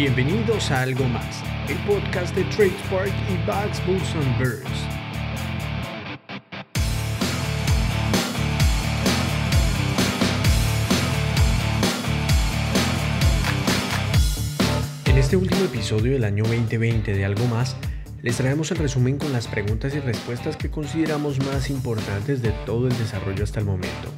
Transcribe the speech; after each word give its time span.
Bienvenidos 0.00 0.70
a 0.70 0.80
Algo 0.80 1.04
Más, 1.08 1.42
el 1.68 1.76
podcast 1.84 2.34
de 2.34 2.44
TradeSpark 2.44 3.12
y 3.28 3.36
Bugs, 3.46 3.86
Bulls 3.86 4.14
and 4.14 4.38
Birds. 4.38 4.64
En 15.04 15.18
este 15.18 15.36
último 15.36 15.66
episodio 15.66 16.12
del 16.12 16.24
año 16.24 16.44
2020 16.44 17.12
de 17.12 17.24
Algo 17.26 17.44
Más, 17.48 17.76
les 18.22 18.38
traemos 18.38 18.70
el 18.70 18.78
resumen 18.78 19.18
con 19.18 19.34
las 19.34 19.48
preguntas 19.48 19.94
y 19.94 20.00
respuestas 20.00 20.56
que 20.56 20.70
consideramos 20.70 21.44
más 21.44 21.68
importantes 21.68 22.40
de 22.40 22.52
todo 22.64 22.88
el 22.88 22.96
desarrollo 22.96 23.44
hasta 23.44 23.60
el 23.60 23.66
momento. 23.66 24.08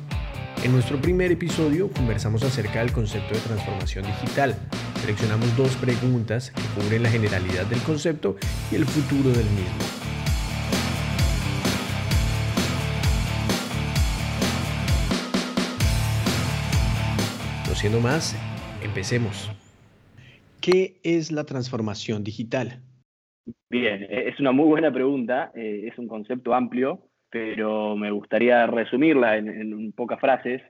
En 0.62 0.70
nuestro 0.70 1.00
primer 1.00 1.32
episodio 1.32 1.90
conversamos 1.90 2.44
acerca 2.44 2.78
del 2.78 2.92
concepto 2.92 3.34
de 3.34 3.40
transformación 3.40 4.06
digital. 4.06 4.56
Seleccionamos 5.02 5.56
dos 5.56 5.74
preguntas 5.78 6.52
que 6.52 6.62
cubren 6.80 7.02
la 7.02 7.08
generalidad 7.08 7.66
del 7.66 7.80
concepto 7.80 8.36
y 8.70 8.76
el 8.76 8.84
futuro 8.84 9.30
del 9.30 9.50
mismo. 9.50 9.82
No 17.66 17.74
siendo 17.74 17.98
más, 17.98 18.38
empecemos. 18.80 19.50
¿Qué 20.60 21.00
es 21.02 21.32
la 21.32 21.42
transformación 21.42 22.22
digital? 22.22 22.80
Bien, 23.70 24.04
e-, 24.04 24.28
es 24.28 24.38
una 24.38 24.52
muy 24.52 24.66
buena 24.66 24.92
pregunta, 24.92 25.50
eh, 25.56 25.88
es 25.90 25.98
un 25.98 26.06
concepto 26.06 26.54
amplio, 26.54 27.08
pero 27.28 27.96
me 27.96 28.12
gustaría 28.12 28.68
resumirla 28.68 29.36
en, 29.36 29.90
pocas 29.96 30.20
frases. 30.20 30.62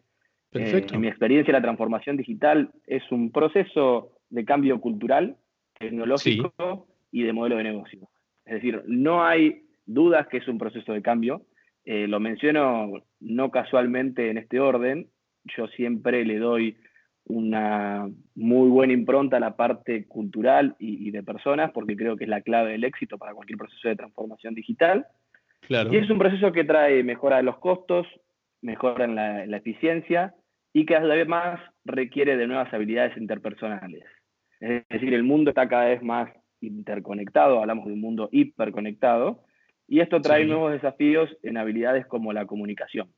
Perfecto. 0.53 0.95
en 0.95 1.01
mi 1.01 1.09
experiencia, 1.09 1.53
la 1.53 1.63
transformación 1.63 2.19
digital 2.19 2.71
es 2.87 3.03
un 3.11 3.33
proceso 3.33 4.13
de 4.29 4.45
cambio 4.45 4.81
cultural, 4.81 5.37
tecnológico 5.79 6.87
y 7.11 7.23
de 7.23 7.33
modelo 7.33 7.57
de 7.57 7.65
negocio. 7.65 8.09
Es 8.45 8.55
decir, 8.55 8.83
no 8.87 9.25
hay 9.25 9.63
dudas 9.87 10.29
que 10.29 10.39
es 10.39 10.49
un 10.49 10.59
proceso 10.59 10.93
de 10.93 11.01
cambio. 11.01 11.43
Eh, 11.85 12.07
lo 12.07 12.21
menciono 12.21 12.93
no 13.21 13.51
casualmente 13.51 14.31
en 14.31 14.37
este 14.37 14.61
orden. 14.61 15.09
Yo 15.57 15.69
siempre 15.69 16.25
le 16.25 16.39
doy 16.39 16.77
una 17.25 18.09
muy 18.35 18.69
buena 18.69 18.93
impronta 18.93 19.39
a 19.39 19.41
la 19.41 19.57
parte 19.57 20.07
cultural 20.07 20.77
y, 20.79 21.11
de 21.13 21.23
personas, 21.23 21.71
porque 21.73 21.97
creo 21.97 22.17
que 22.17 22.25
es 22.25 22.31
la 22.31 22.43
clave 22.43 22.73
del 22.73 22.85
éxito 22.85 23.17
para 23.17 23.33
cualquier 23.33 23.59
proceso 23.59 23.89
de 23.89 23.97
transformación 23.97 24.55
digital. 24.55 25.07
Claro. 25.61 25.93
Y 25.93 25.97
es 25.97 26.11
un 26.11 26.19
proceso 26.19 26.53
que 26.53 26.65
trae 26.65 27.03
mejora 27.05 27.37
de 27.37 27.45
los 27.45 27.59
costos, 27.59 28.07
mejora 28.61 29.05
en 29.05 29.15
la, 29.15 29.47
la 29.47 29.57
eficiencia 29.57 30.35
y 30.73 30.87
que 30.87 30.97
además 30.97 31.61
requiere 31.85 32.37
de 32.37 32.47
nuevas 32.47 32.73
habilidades 32.73 33.17
interpersonales. 33.17 34.05
Es 34.61 34.85
decir, 34.89 35.13
el 35.15 35.25
mundo 35.25 35.51
está 35.51 35.69
cada 35.69 35.87
vez 35.87 36.03
más 36.03 36.31
interconectado, 36.61 37.61
hablamos 37.61 37.87
de 37.87 37.93
un 37.93 38.01
mundo 38.01 38.29
hiperconectado, 38.33 39.45
y 39.89 40.01
esto 40.01 40.21
trae 40.21 40.43
Sí. 40.45 40.49
nuevos 40.49 40.73
desafíos 40.73 41.29
en 41.43 41.57
habilidades 41.57 42.07
como 42.07 42.33
la 42.33 42.47
comunicación. 42.47 43.09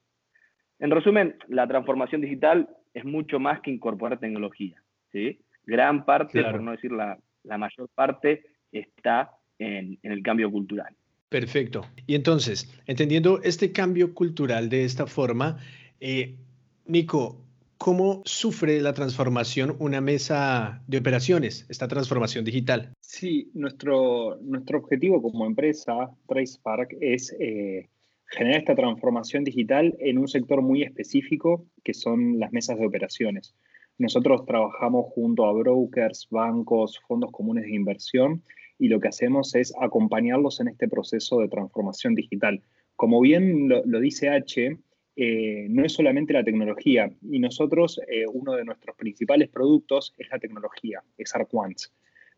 En 0.81 0.91
resumen, 0.91 1.37
la 1.49 1.69
transformación 1.69 2.21
digital 2.23 2.69
es 2.95 3.05
mucho 3.05 3.39
más 3.39 3.61
que 3.61 3.71
incorporar 3.71 4.19
tecnología. 4.19 4.83
¿sí? 5.13 5.39
Gran 5.65 6.05
parte, 6.05 6.41
Claro. 6.41 6.53
por 6.53 6.63
no 6.63 6.73
decir 6.73 6.91
la, 6.91 7.19
la 7.45 7.59
mayor 7.59 7.89
parte, 7.95 8.43
está 8.73 9.31
en, 9.59 9.99
en 10.03 10.13
el 10.13 10.23
cambio 10.23 10.51
cultural. 10.51 10.95
Perfecto. 11.29 11.87
Y 12.07 12.15
entonces, 12.17 12.83
entendiendo 12.87 13.41
este 13.43 13.71
cambio 13.73 14.15
cultural 14.15 14.69
de 14.69 14.85
esta 14.85 15.07
forma, 15.07 15.59
eh, 16.01 16.37
Nico, 16.87 17.44
¿cómo 17.79 18.23
sufre 18.25 18.81
la 18.81 18.93
transformación 18.93 19.77
una 19.79 20.01
mesa 20.01 20.83
de 20.87 20.99
operaciones, 20.99 21.67
esta 21.69 21.89
transformación 21.89 22.45
digital? 22.45 22.93
Sí, 23.01 23.51
nuestro, 23.55 24.39
nuestro 24.43 24.79
objetivo 24.79 25.23
como 25.23 25.47
empresa, 25.47 26.11
TracePark, 26.27 26.97
es 27.01 27.35
eh, 27.39 27.89
generar 28.27 28.61
esta 28.61 28.75
transformación 28.75 29.45
digital 29.45 29.95
en 30.01 30.19
un 30.19 30.29
sector 30.29 30.63
muy 30.63 30.83
específico, 30.83 31.67
que 31.83 31.95
son 31.95 32.39
las 32.39 32.53
mesas 32.53 32.79
de 32.79 32.87
operaciones. 32.87 33.55
Nosotros 33.99 34.45
trabajamos 34.45 35.07
junto 35.15 35.47
a 35.47 35.53
brokers, 35.53 36.27
bancos, 36.31 37.01
fondos 37.07 37.31
comunes 37.31 37.65
de 37.65 37.75
inversión 37.75 38.43
y 38.79 38.89
lo 38.89 38.99
que 38.99 39.09
hacemos 39.09 39.55
es 39.55 39.73
acompañarlos 39.81 40.61
en 40.61 40.69
este 40.69 40.89
proceso 40.89 41.39
de 41.39 41.49
transformación 41.49 42.15
digital. 42.15 42.63
Como 42.97 43.21
bien 43.21 43.69
lo, 43.69 43.85
lo 43.85 44.01
dice 44.01 44.31
H, 44.31 44.77
eh, 45.17 45.67
no 45.71 45.85
es 45.85 45.93
solamente 45.93 46.33
la 46.33 46.45
tecnología 46.45 47.11
y 47.31 47.39
nosotros, 47.39 48.01
eh, 48.09 48.27
uno 48.27 48.55
de 48.55 48.65
nuestros 48.65 48.97
principales 48.97 49.49
productos 49.49 50.15
es 50.19 50.29
la 50.31 50.39
tecnología, 50.39 51.03
es 51.17 51.35
ArcOnes 51.35 51.93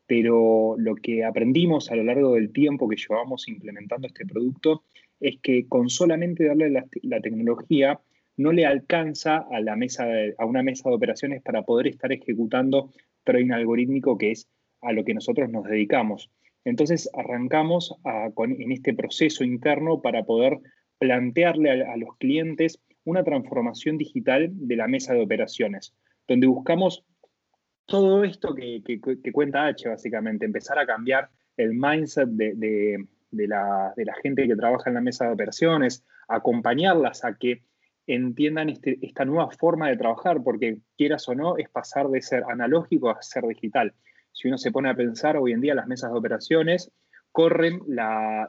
pero 0.07 0.77
lo 0.79 0.95
que 0.95 1.25
aprendimos 1.25 1.91
a 1.91 1.97
lo 1.97 2.05
largo 2.05 2.35
del 2.35 2.53
tiempo 2.53 2.89
que 2.89 2.97
llevamos 2.97 3.49
implementando 3.49 4.07
este 4.07 4.25
producto 4.25 4.85
es 5.21 5.39
que 5.41 5.67
con 5.67 5.89
solamente 5.89 6.45
darle 6.45 6.71
la, 6.71 7.21
tecnología 7.21 8.01
no 8.37 8.53
le 8.53 8.67
alcanza 8.67 9.39
a, 9.39 9.61
la 9.61 9.77
mesa 9.77 10.07
a 10.39 10.45
una 10.45 10.63
mesa 10.63 10.89
de 10.89 10.95
operaciones 10.95 11.43
para 11.43 11.63
poder 11.63 11.89
estar 11.89 12.13
ejecutando 12.13 12.91
trading 13.25 13.51
algorítmico 13.51 14.17
que 14.17 14.31
es 14.31 14.49
a 14.83 14.93
lo 14.93 15.05
que 15.05 15.15
nosotros 15.15 15.51
nos 15.51 15.65
dedicamos. 15.65 16.31
Entonces 16.65 17.11
arrancamos 17.15 17.97
con, 18.35 18.61
en 18.61 18.73
este 18.73 18.93
proceso 18.93 19.43
interno 19.43 20.03
para 20.03 20.25
poder 20.25 20.61
plantearle 20.99 21.85
a, 21.85 21.97
los 21.97 22.17
clientes 22.19 22.81
una 23.05 23.23
transformación 23.23 23.99
digital 23.99 24.51
de 24.53 24.77
la 24.77 24.89
mesa 24.89 25.15
de 25.15 25.23
operaciones, 25.23 25.95
donde 26.27 26.47
buscamos 26.47 27.05
todo 27.87 28.25
esto 28.25 28.55
que, 28.55 28.83
cuenta 29.33 29.67
H, 29.67 29.89
básicamente, 29.89 30.45
empezar 30.45 30.79
a 30.79 30.87
cambiar 30.87 31.31
el 31.57 31.73
mindset 31.73 32.29
de, 32.29 33.07
la, 33.31 33.95
gente 34.23 34.49
que 34.49 34.57
trabaja 34.57 34.91
en 34.91 34.95
la 34.95 35.01
mesa 35.01 35.27
de 35.27 35.35
operaciones, 35.35 36.05
acompañarlas 36.27 37.25
a 37.25 37.37
que 37.37 37.63
entiendan 38.09 38.71
este, 38.71 38.99
esta 39.03 39.25
nueva 39.25 39.51
forma 39.51 39.89
de 39.89 39.97
trabajar, 39.97 40.43
porque 40.43 40.79
quieras 40.97 41.29
o 41.29 41.35
no, 41.35 41.57
es 41.59 41.69
pasar 41.69 42.09
de 42.09 42.23
ser 42.23 42.43
analógico 42.49 43.11
a 43.11 43.23
ser 43.23 43.45
digital. 43.47 43.95
Si 44.33 44.49
uno 44.49 44.59
se 44.59 44.73
pone 44.73 44.91
a 44.91 44.95
pensar, 44.95 45.37
hoy 45.37 45.53
en 45.53 45.61
día 45.61 45.75
las 45.75 45.87
mesas 45.87 46.13
de 46.13 46.19
operaciones 46.19 46.91
corren, 47.37 47.83
la, 47.87 48.49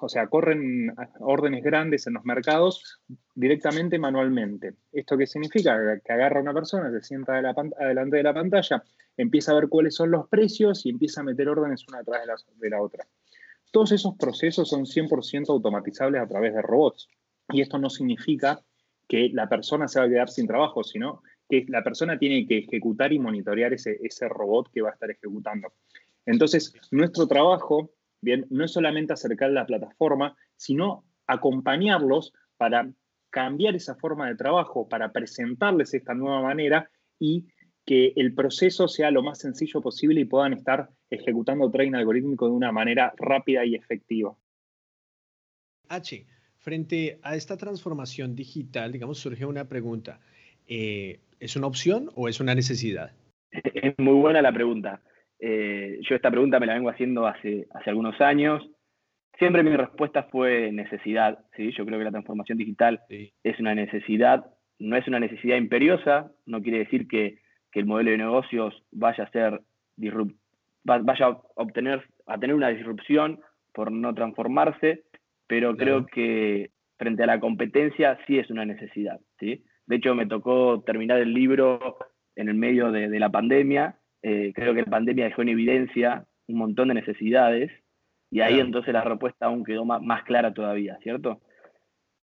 o 0.00 0.08
sea, 0.10 0.26
corren 0.26 0.94
órdenes 1.20 1.64
grandes 1.64 2.06
en 2.06 2.12
los 2.12 2.24
mercados 2.26 3.00
directamente 3.34 3.98
manualmente. 3.98 4.74
¿Esto 4.92 5.16
qué 5.16 5.26
significa? 5.26 5.98
Que 6.04 6.12
agarra 6.12 6.40
a 6.40 6.42
una 6.42 6.52
persona, 6.52 6.90
se 6.90 7.00
sienta 7.00 7.32
de 7.32 7.40
la, 7.40 7.54
adelante 7.80 8.18
de 8.18 8.22
la 8.22 8.34
pantalla, 8.34 8.84
empieza 9.16 9.52
a 9.52 9.54
ver 9.54 9.70
cuáles 9.70 9.94
son 9.94 10.10
los 10.10 10.28
precios 10.28 10.84
y 10.84 10.90
empieza 10.90 11.22
a 11.22 11.24
meter 11.24 11.48
órdenes 11.48 11.88
una 11.88 12.04
tras 12.04 12.20
de 12.20 12.26
la, 12.26 12.34
de 12.56 12.68
la 12.68 12.82
otra. 12.82 13.06
Todos 13.72 13.92
esos 13.92 14.14
procesos 14.18 14.68
son 14.68 14.84
100% 14.84 15.48
automatizables 15.48 16.20
a 16.20 16.28
través 16.28 16.52
de 16.52 16.60
robots. 16.60 17.08
Y 17.48 17.62
esto 17.62 17.78
no 17.78 17.88
significa 17.88 18.60
que 19.08 19.30
la 19.32 19.48
persona 19.48 19.88
se 19.88 19.98
va 19.98 20.04
a 20.04 20.10
quedar 20.10 20.28
sin 20.28 20.46
trabajo, 20.46 20.84
sino 20.84 21.22
que 21.48 21.64
la 21.68 21.82
persona 21.82 22.18
tiene 22.18 22.46
que 22.46 22.58
ejecutar 22.58 23.14
y 23.14 23.18
monitorear 23.18 23.72
ese, 23.72 23.98
ese 24.02 24.28
robot 24.28 24.70
que 24.70 24.82
va 24.82 24.90
a 24.90 24.92
estar 24.92 25.10
ejecutando. 25.10 25.72
Entonces, 26.26 26.74
nuestro 26.90 27.26
trabajo 27.26 27.92
Bien, 28.20 28.46
no 28.50 28.64
es 28.64 28.72
solamente 28.72 29.12
acercar 29.12 29.50
la 29.50 29.66
plataforma, 29.66 30.36
sino 30.56 31.04
acompañarlos 31.26 32.32
para 32.56 32.90
cambiar 33.30 33.76
esa 33.76 33.94
forma 33.96 34.28
de 34.28 34.36
trabajo, 34.36 34.88
para 34.88 35.12
presentarles 35.12 35.94
esta 35.94 36.14
nueva 36.14 36.42
manera 36.42 36.90
y 37.18 37.46
que 37.84 38.12
el 38.16 38.34
proceso 38.34 38.88
sea 38.88 39.10
lo 39.10 39.22
más 39.22 39.38
sencillo 39.38 39.80
posible 39.80 40.20
y 40.20 40.24
puedan 40.24 40.52
estar 40.52 40.90
ejecutando 41.08 41.70
trading 41.70 41.94
algorítmico 41.94 42.46
de 42.46 42.52
una 42.52 42.72
manera 42.72 43.14
rápida 43.16 43.64
y 43.64 43.74
efectiva. 43.74 44.36
H, 45.88 46.26
frente 46.58 47.20
a 47.22 47.36
esta 47.36 47.56
transformación 47.56 48.34
digital, 48.34 48.90
digamos, 48.90 49.18
surge 49.18 49.46
una 49.46 49.68
pregunta. 49.68 50.20
Eh, 50.66 51.20
¿Es 51.38 51.54
una 51.54 51.68
opción 51.68 52.10
o 52.14 52.28
es 52.28 52.40
una 52.40 52.54
necesidad? 52.54 53.12
Es 53.50 53.94
muy 53.98 54.14
buena 54.14 54.42
la 54.42 54.52
pregunta. 54.52 55.00
Eh, 55.38 55.98
yo 56.02 56.16
esta 56.16 56.30
pregunta 56.30 56.58
me 56.58 56.66
la 56.66 56.74
vengo 56.74 56.88
haciendo 56.88 57.26
hace, 57.26 57.66
hace 57.74 57.90
algunos 57.90 58.20
años. 58.20 58.66
Siempre 59.38 59.62
mi 59.62 59.76
respuesta 59.76 60.24
fue 60.24 60.72
necesidad. 60.72 61.38
¿sí? 61.56 61.72
Yo 61.72 61.84
creo 61.84 61.98
que 61.98 62.04
la 62.04 62.10
transformación 62.10 62.58
digital 62.58 63.02
sí. 63.08 63.32
es 63.42 63.60
una 63.60 63.74
necesidad, 63.74 64.46
no 64.78 64.96
es 64.96 65.06
una 65.06 65.20
necesidad 65.20 65.56
imperiosa, 65.56 66.32
no 66.46 66.62
quiere 66.62 66.78
decir 66.78 67.06
que, 67.06 67.40
que 67.70 67.80
el 67.80 67.86
modelo 67.86 68.10
de 68.10 68.18
negocios 68.18 68.82
vaya 68.90 69.24
a 69.24 69.30
ser 69.30 69.60
vaya 70.84 71.26
a 71.26 71.42
obtener 71.56 72.04
a 72.26 72.38
tener 72.38 72.54
una 72.54 72.68
disrupción 72.68 73.40
por 73.72 73.90
no 73.90 74.14
transformarse, 74.14 75.04
pero 75.46 75.74
claro. 75.74 75.76
creo 75.76 76.06
que 76.06 76.70
frente 76.96 77.24
a 77.24 77.26
la 77.26 77.40
competencia 77.40 78.18
sí 78.26 78.38
es 78.38 78.50
una 78.50 78.64
necesidad. 78.64 79.20
¿sí? 79.38 79.64
De 79.86 79.96
hecho, 79.96 80.14
me 80.14 80.26
tocó 80.26 80.82
terminar 80.82 81.18
el 81.18 81.34
libro 81.34 81.98
en 82.36 82.48
el 82.48 82.54
medio 82.54 82.90
de, 82.90 83.08
de 83.08 83.20
la 83.20 83.30
pandemia 83.30 83.96
eh, 84.22 84.52
creo 84.54 84.74
que 84.74 84.82
la 84.82 84.90
pandemia 84.90 85.24
dejó 85.24 85.42
en 85.42 85.50
evidencia 85.50 86.24
un 86.48 86.58
montón 86.58 86.88
de 86.88 86.94
necesidades 86.94 87.70
y 88.30 88.40
ahí 88.40 88.54
claro. 88.54 88.66
entonces 88.66 88.92
la 88.92 89.02
respuesta 89.02 89.46
aún 89.46 89.64
quedó 89.64 89.84
más, 89.84 90.02
más, 90.02 90.24
clara 90.24 90.52
todavía, 90.52 90.98
¿cierto? 91.02 91.40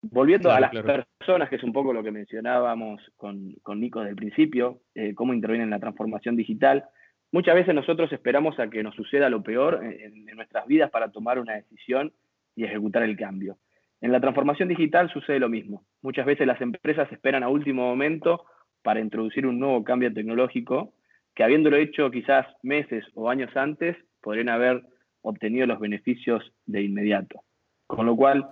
Volviendo 0.03 0.49
claro, 0.49 0.57
a 0.57 0.61
las 0.61 0.71
claro. 0.71 1.05
personas, 1.19 1.49
que 1.49 1.57
es 1.57 1.65
un 1.65 1.73
poco 1.73 1.93
lo 1.93 2.03
que 2.03 2.11
mencionábamos 2.11 3.01
con, 3.17 3.55
con 3.63 3.81
Nico 3.81 4.01
desde 4.01 4.11
el 4.11 4.17
principio, 4.17 4.83
eh, 4.95 5.15
cómo 5.15 5.35
intervienen 5.35 5.67
en 5.67 5.71
la 5.71 5.81
transformación 5.81 6.37
digital, 6.37 6.85
Muchas 7.31 7.55
veces 7.55 7.75
nosotros 7.75 8.11
esperamos 8.13 8.59
a 8.59 8.71
que 8.71 8.83
nos 8.83 8.95
suceda 8.95 9.29
lo 9.29 9.43
peor 9.43 9.85
en, 9.85 10.25
nuestras 10.35 10.67
vidas 10.67 10.91
para 10.91 11.11
tomar 11.11 11.39
una 11.39 11.55
decisión 11.55 12.13
y 12.57 12.65
ejecutar 12.65 13.03
el 13.03 13.17
cambio. 13.17 13.59
En 14.01 14.13
la 14.13 14.21
transformación 14.21 14.69
digital 14.69 15.11
sucede 15.11 15.39
lo 15.39 15.49
mismo. 15.49 15.85
Muchas 16.01 16.25
veces 16.25 16.47
las 16.47 16.61
empresas 16.61 17.11
esperan 17.13 17.43
a 17.43 17.49
último 17.49 17.83
momento 17.83 18.47
para 18.83 19.01
introducir 19.01 19.47
un 19.47 19.59
nuevo 19.59 19.85
cambio 19.85 20.13
tecnológico 20.13 20.95
que 21.39 21.45
habiéndolo 21.45 21.77
hecho 21.77 22.11
quizás 22.11 22.47
meses 22.65 23.05
o 23.15 23.31
años 23.31 23.57
antes, 23.57 23.97
podrían 24.21 24.49
haber 24.49 24.83
obtenido 25.21 25.69
los 25.69 25.79
beneficios 25.79 26.43
de 26.67 26.83
inmediato. 26.83 27.45
Con 27.87 28.07
lo 28.07 28.17
cual, 28.17 28.49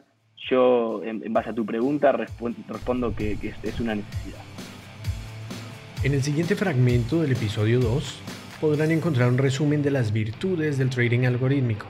yo, 0.49 1.03
en, 1.03 1.33
base 1.33 1.51
a 1.51 1.53
tu 1.53 1.67
pregunta, 1.67 2.13
respondo, 2.13 3.13
que, 3.17 3.33
es 3.33 3.81
una 3.81 3.97
necesidad. 3.97 4.39
En 6.05 6.15
el 6.15 6.23
siguiente 6.23 6.55
fragmento 6.55 7.23
del 7.23 7.33
episodio 7.33 7.81
2 7.81 8.23
podrán 8.61 8.93
encontrar 8.93 9.31
un 9.31 9.39
resumen 9.39 9.83
de 9.83 9.91
las 9.91 10.13
virtudes 10.13 10.79
del 10.79 10.89
trading 10.89 11.25
algorítmico 11.25 11.87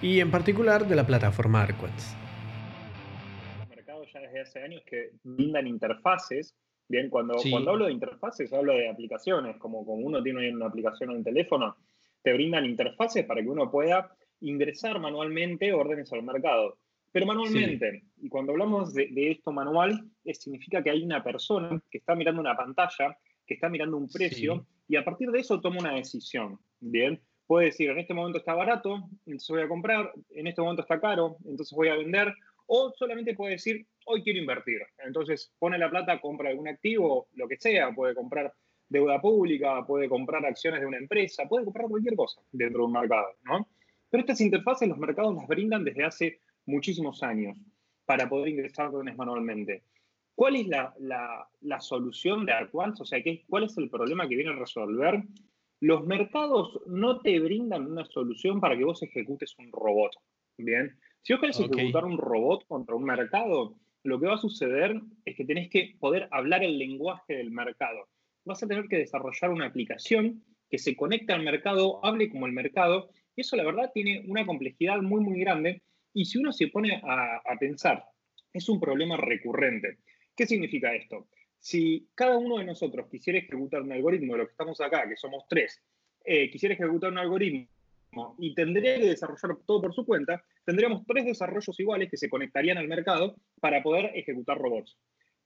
y 0.00 0.20
en 0.20 0.30
particular 0.30 0.86
de 0.86 0.94
la 0.94 1.04
plataforma 1.04 1.62
Arquants. 1.62 2.16
Los 3.58 3.68
mercados 3.68 4.06
ya 4.14 4.20
desde 4.20 4.40
hace 4.42 4.62
años 4.62 4.82
que 4.86 5.10
brindan 5.24 5.66
interfaces. 5.66 6.54
Bien, 6.88 7.10
cuando, 7.10 7.36
cuando 7.50 7.72
hablo 7.72 7.86
de 7.86 7.92
interfaces 7.92 8.52
hablo 8.52 8.72
de 8.72 8.88
aplicaciones, 8.88 9.56
como, 9.58 9.84
como 9.84 10.06
uno 10.06 10.22
tiene 10.22 10.50
una 10.52 10.66
aplicación 10.66 11.10
en 11.10 11.18
el 11.18 11.24
teléfono, 11.24 11.76
te 12.22 12.32
brindan 12.32 12.64
interfaces 12.64 13.26
para 13.26 13.42
que 13.42 13.48
uno 13.48 13.70
pueda 13.70 14.10
ingresar 14.40 14.98
manualmente 14.98 15.72
órdenes 15.72 16.12
al 16.12 16.22
mercado. 16.22 16.78
Pero 17.12 17.26
manualmente, 17.26 18.04
y 18.20 18.28
cuando 18.28 18.52
hablamos 18.52 18.94
de, 18.94 19.30
esto 19.30 19.50
manual, 19.50 20.04
significa 20.32 20.82
que 20.82 20.90
hay 20.90 21.02
una 21.02 21.22
persona 21.22 21.80
que 21.90 21.98
está 21.98 22.14
mirando 22.14 22.40
una 22.40 22.56
pantalla, 22.56 23.16
que 23.46 23.54
está 23.54 23.68
mirando 23.68 23.96
un 23.96 24.08
precio, 24.08 24.66
y 24.86 24.96
a 24.96 25.04
partir 25.04 25.30
de 25.30 25.40
eso 25.40 25.60
toma 25.60 25.80
una 25.80 25.94
decisión. 25.94 26.58
Bien, 26.80 27.20
puede 27.46 27.66
decir, 27.66 27.90
en 27.90 27.98
este 27.98 28.12
momento 28.12 28.38
está 28.38 28.54
barato, 28.54 29.08
entonces 29.24 29.48
voy 29.48 29.62
a 29.62 29.68
comprar, 29.68 30.12
en 30.30 30.46
este 30.46 30.60
momento 30.60 30.82
está 30.82 31.00
caro, 31.00 31.38
entonces 31.46 31.74
voy 31.74 31.88
a 31.88 31.96
vender, 31.96 32.34
o 32.68 32.92
solamente 32.96 33.34
puede 33.34 33.52
decir, 33.52 33.86
hoy 34.06 34.22
quiero 34.22 34.38
invertir. 34.38 34.80
Entonces 34.98 35.52
pone 35.58 35.78
la 35.78 35.90
plata, 35.90 36.20
compra 36.20 36.50
algún 36.50 36.68
activo, 36.68 37.28
lo 37.34 37.48
que 37.48 37.56
sea, 37.56 37.92
puede 37.94 38.14
comprar 38.14 38.52
deuda 38.88 39.20
pública, 39.20 39.84
puede 39.86 40.08
comprar 40.08 40.44
acciones 40.44 40.80
de 40.80 40.86
una 40.86 40.98
empresa, 40.98 41.46
puede 41.48 41.64
comprar 41.64 41.88
cualquier 41.88 42.14
cosa 42.14 42.40
dentro 42.52 42.80
de 42.80 42.86
un 42.86 42.92
mercado, 42.92 43.28
¿no? 43.44 43.68
Pero 44.10 44.22
estas 44.22 44.40
interfaces 44.40 44.88
los 44.88 44.98
mercados 44.98 45.34
las 45.34 45.46
brindan 45.46 45.84
desde 45.84 46.04
hace 46.04 46.40
muchísimos 46.66 47.22
años 47.22 47.58
para 48.04 48.28
poder 48.28 48.48
ingresar 48.48 48.88
órdenes 48.88 49.16
manualmente. 49.16 49.84
¿Cuál 50.34 50.56
es 50.56 50.68
la, 50.68 51.80
solución 51.80 52.46
de 52.46 52.52
Arquans? 52.52 53.00
O 53.00 53.04
sea, 53.04 53.22
¿qué, 53.22 53.44
¿cuál 53.48 53.64
es 53.64 53.76
el 53.76 53.90
problema 53.90 54.28
que 54.28 54.36
viene 54.36 54.52
a 54.52 54.56
resolver? 54.56 55.22
Los 55.80 56.06
mercados 56.06 56.80
no 56.86 57.20
te 57.20 57.40
brindan 57.40 57.90
una 57.90 58.04
solución 58.04 58.60
para 58.60 58.76
que 58.76 58.84
vos 58.84 59.02
ejecutes 59.02 59.54
un 59.58 59.72
robot. 59.72 60.12
Bien. 60.56 60.98
Si 61.22 61.32
vos 61.32 61.40
querés 61.40 61.60
ejecutar 61.60 62.04
un 62.04 62.18
robot 62.18 62.66
contra 62.66 62.94
un 62.94 63.04
mercado, 63.04 63.76
lo 64.02 64.18
que 64.18 64.26
va 64.26 64.34
a 64.34 64.38
suceder 64.38 65.00
es 65.24 65.36
que 65.36 65.44
tenés 65.44 65.68
que 65.68 65.96
poder 65.98 66.28
hablar 66.30 66.64
el 66.64 66.78
lenguaje 66.78 67.34
del 67.34 67.50
mercado. 67.50 68.08
Vas 68.44 68.62
a 68.62 68.66
tener 68.66 68.88
que 68.88 68.96
desarrollar 68.96 69.50
una 69.50 69.66
aplicación 69.66 70.42
que 70.70 70.78
se 70.78 70.96
conecte 70.96 71.32
al 71.32 71.42
mercado, 71.42 72.04
hable 72.04 72.30
como 72.30 72.46
el 72.46 72.52
mercado, 72.52 73.10
y 73.36 73.42
eso 73.42 73.56
la 73.56 73.64
verdad 73.64 73.90
tiene 73.92 74.24
una 74.26 74.46
complejidad 74.46 75.00
muy, 75.00 75.20
muy 75.20 75.40
grande 75.40 75.82
y 76.12 76.24
si 76.24 76.38
uno 76.38 76.52
se 76.52 76.68
pone 76.68 77.00
a, 77.04 77.40
pensar, 77.60 78.04
es 78.52 78.68
un 78.68 78.80
problema 78.80 79.16
recurrente. 79.16 79.98
¿Qué 80.34 80.46
significa 80.46 80.94
esto? 80.94 81.28
Si 81.58 82.08
cada 82.14 82.38
uno 82.38 82.58
de 82.58 82.64
nosotros 82.64 83.08
quisiera 83.10 83.38
ejecutar 83.38 83.82
un 83.82 83.92
algoritmo 83.92 84.32
de 84.32 84.38
lo 84.38 84.46
que 84.46 84.52
estamos 84.52 84.80
acá, 84.80 85.08
que 85.08 85.16
somos 85.16 85.44
tres, 85.48 85.80
eh, 86.24 86.50
quisiera 86.50 86.74
ejecutar 86.74 87.10
un 87.10 87.18
algoritmo 87.18 87.68
y 88.38 88.54
tendría 88.54 88.98
que 88.98 89.06
desarrollar 89.06 89.58
todo 89.66 89.82
por 89.82 89.94
su 89.94 90.04
cuenta, 90.04 90.42
tendríamos 90.64 91.04
tres 91.06 91.24
desarrollos 91.26 91.78
iguales 91.78 92.10
que 92.10 92.16
se 92.16 92.28
conectarían 92.28 92.78
al 92.78 92.88
mercado 92.88 93.36
para 93.60 93.82
poder 93.82 94.12
ejecutar 94.14 94.58
robots. 94.58 94.96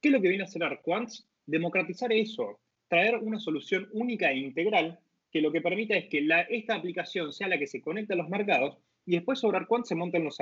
¿Qué 0.01 0.09
es 0.09 0.13
lo 0.13 0.21
que 0.21 0.29
viene 0.29 0.45
a 0.45 0.47
hacer 0.47 0.63
Arquants? 0.65 1.29
Democratizar 1.47 2.13
eso, 2.13 2.61
traer 2.89 3.17
una 3.17 3.39
solución 3.39 3.89
única 3.93 4.31
e 4.31 4.39
integral 4.39 4.99
que 5.31 5.41
lo 5.41 5.51
que 5.51 5.61
permita 5.61 5.97
es 5.97 6.09
que 6.09 6.27
esta 6.51 6.75
aplicación 6.75 7.33
sea 7.33 7.49
la 7.49 7.59
que 7.59 7.67
se 7.67 7.81
conecte 7.81 8.13
a 8.13 8.17
los 8.17 8.29
mercados 8.29 8.79
y 9.07 9.13
después 9.13 9.39
sobre 9.39 9.59
Arquant 9.59 9.85
se 9.85 9.95
montan 9.95 10.25
los 10.25 10.39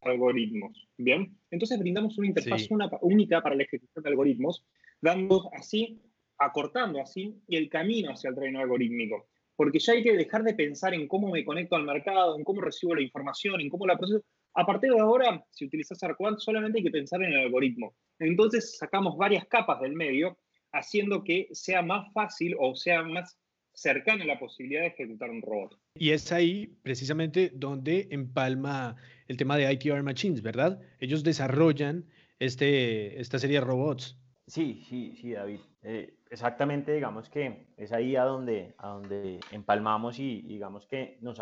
algoritmos. 0.00 0.88
Bien, 0.98 1.36
entonces 1.50 1.78
brindamos 1.78 2.18
una 2.18 2.28
interfaz 2.28 2.68
única 3.00 3.40
para 3.42 3.54
la 3.54 3.62
ejecución 3.62 4.02
de 4.02 4.10
algoritmos, 4.10 4.64
dando 5.00 5.50
así, 5.54 6.02
acortando 6.38 7.00
así 7.00 7.40
el 7.48 7.68
camino 7.68 8.10
hacia 8.10 8.30
el 8.30 8.36
tren 8.36 8.56
algorítmico. 8.56 9.28
Porque 9.56 9.78
ya 9.78 9.92
hay 9.92 10.02
que 10.02 10.16
dejar 10.16 10.42
de 10.42 10.54
pensar 10.54 10.94
en 10.94 11.06
cómo 11.06 11.30
me 11.30 11.44
conecto 11.44 11.76
al 11.76 11.84
mercado, 11.84 12.36
en 12.36 12.44
cómo 12.44 12.60
recibo 12.60 12.94
la 12.94 13.02
información, 13.02 13.60
en 13.60 13.68
cómo 13.68 13.86
la 13.86 13.96
proceso. 13.96 14.24
A 14.54 14.66
partir 14.66 14.92
de 14.92 15.00
ahora, 15.00 15.44
si 15.50 15.64
utilizas 15.66 16.02
Arquant, 16.02 16.38
solamente 16.38 16.78
hay 16.78 16.84
que 16.84 16.90
pensar 16.90 17.22
en 17.22 17.32
el 17.32 17.40
algoritmo. 17.40 17.94
Entonces 18.18 18.76
sacamos 18.78 19.16
varias 19.16 19.46
capas 19.46 19.80
del 19.80 19.94
medio, 19.94 20.38
haciendo 20.72 21.22
que 21.22 21.48
sea 21.52 21.82
más 21.82 22.12
fácil 22.12 22.56
o 22.58 22.74
sea 22.74 23.02
más 23.02 23.38
cercana 23.74 24.24
la 24.24 24.38
posibilidad 24.38 24.82
de 24.82 24.88
ejecutar 24.88 25.30
un 25.30 25.42
robot. 25.42 25.78
Y 25.96 26.10
es 26.10 26.32
ahí 26.32 26.78
precisamente 26.82 27.50
donde 27.54 28.08
empalma 28.10 28.96
el 29.28 29.36
tema 29.36 29.56
de 29.56 29.72
ITR 29.72 30.02
Machines, 30.02 30.42
¿verdad? 30.42 30.80
Ellos 31.00 31.22
desarrollan 31.24 32.06
este, 32.38 33.20
esta 33.20 33.38
serie 33.38 33.58
de 33.58 33.64
robots. 33.64 34.18
Sí, 34.46 34.84
sí, 34.88 35.16
sí, 35.16 35.32
David. 35.32 35.60
Eh, 35.82 36.18
exactamente, 36.30 36.92
digamos 36.92 37.30
que 37.30 37.68
es 37.76 37.92
ahí 37.92 38.14
a 38.16 38.24
donde, 38.24 38.74
a 38.78 38.88
donde 38.88 39.40
empalmamos 39.50 40.18
y 40.18 40.42
digamos 40.42 40.86
que 40.86 41.18
nos 41.22 41.40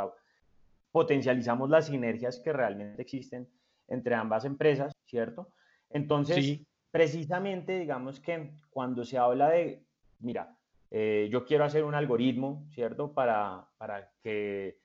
potencializamos 0.92 1.68
las 1.68 1.86
sinergias 1.86 2.38
que 2.38 2.52
realmente 2.52 3.02
existen 3.02 3.48
entre 3.88 4.14
ambas 4.14 4.44
empresas, 4.44 4.92
¿cierto? 5.04 5.52
Entonces, 5.90 6.60
precisamente, 6.90 7.78
digamos 7.80 8.20
que 8.20 8.52
cuando 8.70 9.04
se 9.04 9.18
habla 9.18 9.50
de, 9.50 9.84
mira, 10.20 10.56
eh, 10.90 11.28
yo 11.32 11.44
quiero 11.44 11.64
hacer 11.64 11.84
un 11.84 11.94
algoritmo, 11.94 12.66
¿cierto? 12.70 13.12
Para, 13.12 13.68
para 13.78 14.12
que 14.22 14.78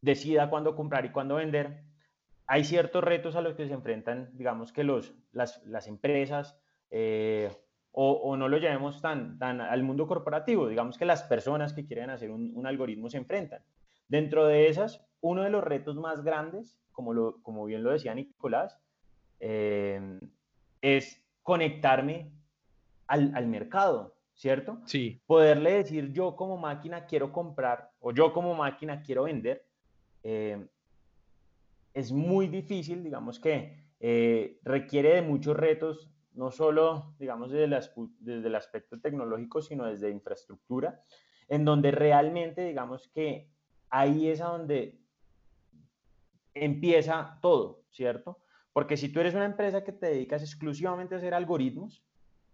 decida 0.00 0.50
cuándo 0.50 0.76
comprar 0.76 1.04
y 1.06 1.10
cuándo 1.10 1.36
vender. 1.36 1.84
Hay 2.46 2.64
ciertos 2.64 3.02
retos 3.02 3.36
a 3.36 3.40
los 3.40 3.54
que 3.54 3.66
se 3.66 3.74
enfrentan, 3.74 4.30
digamos 4.34 4.72
que 4.72 4.84
los, 4.84 5.14
las, 5.32 5.64
las 5.64 5.86
empresas, 5.86 6.59
eh, 6.90 7.50
o, 7.92 8.12
o, 8.12 8.36
no 8.36 8.48
lo 8.48 8.58
llevemos 8.58 9.00
tan, 9.00 9.38
tan 9.38 9.60
al 9.60 9.82
mundo 9.82 10.06
corporativo, 10.06 10.68
digamos 10.68 10.96
que 10.96 11.04
las 11.04 11.22
personas 11.24 11.72
que 11.72 11.86
quieren 11.86 12.10
hacer 12.10 12.30
un, 12.30 12.52
un 12.54 12.66
algoritmo 12.66 13.08
se 13.10 13.18
enfrentan. 13.18 13.62
Dentro 14.08 14.46
de 14.46 14.68
esas, 14.68 15.04
uno 15.20 15.42
de 15.42 15.50
los 15.50 15.62
retos 15.62 15.96
más 15.96 16.22
grandes, 16.22 16.78
como, 16.92 17.12
lo, 17.12 17.42
como 17.42 17.64
bien 17.64 17.82
lo 17.82 17.90
decía 17.90 18.14
Nicolás, 18.14 18.78
eh, 19.40 20.18
es 20.82 21.22
conectarme 21.42 22.30
al, 23.06 23.32
al 23.34 23.46
mercado, 23.46 24.14
¿cierto? 24.34 24.80
Sí. 24.86 25.20
Poderle 25.26 25.72
decir 25.72 26.12
yo 26.12 26.36
como 26.36 26.56
máquina 26.56 27.06
quiero 27.06 27.32
comprar 27.32 27.90
o 28.00 28.12
yo 28.12 28.32
como 28.32 28.54
máquina 28.54 29.02
quiero 29.02 29.24
vender, 29.24 29.66
eh, 30.22 30.66
es 31.94 32.12
muy 32.12 32.46
difícil, 32.48 33.02
digamos 33.02 33.40
que 33.40 33.76
eh, 34.00 34.58
requiere 34.62 35.16
de 35.16 35.22
muchos 35.22 35.56
retos, 35.56 36.10
no 36.32 36.50
solo, 36.50 37.14
digamos, 37.18 37.50
desde, 37.50 37.68
desde 38.20 38.48
el 38.48 38.54
aspecto 38.54 39.00
tecnológico, 39.00 39.62
sino 39.62 39.86
desde 39.86 40.10
infraestructura, 40.10 41.02
en 41.48 41.64
donde 41.64 41.90
realmente, 41.90 42.64
digamos 42.64 43.08
que 43.08 43.50
ahí 43.88 44.28
es 44.28 44.40
a 44.40 44.46
donde 44.46 45.00
empieza 46.54 47.38
todo, 47.42 47.82
¿cierto? 47.90 48.38
Porque 48.72 48.96
si 48.96 49.08
tú 49.08 49.20
eres 49.20 49.34
una 49.34 49.44
empresa 49.44 49.82
que 49.82 49.92
te 49.92 50.06
dedicas 50.06 50.42
exclusivamente 50.42 51.14
a 51.14 51.18
hacer 51.18 51.34
algoritmos, 51.34 52.04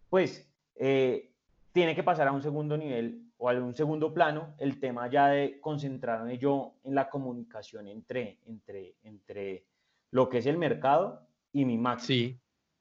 pues 0.09 0.51
eh, 0.77 1.35
tiene 1.73 1.95
que 1.95 2.03
pasar 2.03 2.29
a 2.29 2.33
un 2.33 2.43
segundo 2.43 2.77
nivel 2.77 3.31
o 3.37 3.51
a 3.51 3.53
un 3.55 3.75
segundo 3.75 4.15
plano 4.15 4.55
el 4.59 4.81
tema 4.81 5.11
ya 5.11 5.29
de 5.29 5.61
concentrarme 5.61 6.39
yo 6.39 6.77
en 6.85 6.95
la 6.95 7.11
comunicación 7.11 7.87
entre, 7.89 8.41
entre, 8.47 8.97
entre 9.03 9.67
lo 10.11 10.29
que 10.29 10.39
es 10.39 10.47
el 10.47 10.57
mercado 10.57 11.29
y 11.53 11.65
mi 11.67 11.77
máximo. 11.77 12.07
Sí. 12.07 12.41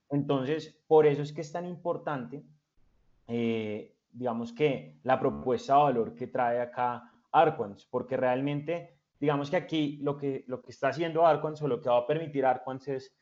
Entonces, 0.09 0.77
por 0.87 1.05
eso 1.05 1.21
es 1.21 1.33
que 1.33 1.41
es 1.41 1.51
tan 1.51 1.65
importante, 1.65 2.43
eh, 3.27 3.95
digamos 4.11 4.53
que 4.53 4.99
la 5.03 5.19
propuesta 5.19 5.75
de 5.75 5.83
valor 5.83 6.15
que 6.15 6.27
trae 6.27 6.61
acá 6.61 7.11
Arquans, 7.31 7.85
porque 7.85 8.15
realmente, 8.15 8.97
digamos 9.19 9.49
que 9.49 9.57
aquí 9.57 9.97
lo 10.01 10.17
que, 10.17 10.45
lo 10.47 10.61
que 10.61 10.71
está 10.71 10.89
haciendo 10.89 11.25
Arquans 11.25 11.61
o 11.61 11.67
lo 11.67 11.81
que 11.81 11.89
va 11.89 11.97
a 11.97 12.07
permitir 12.07 12.45
Arquans 12.45 12.87
es, 12.87 13.15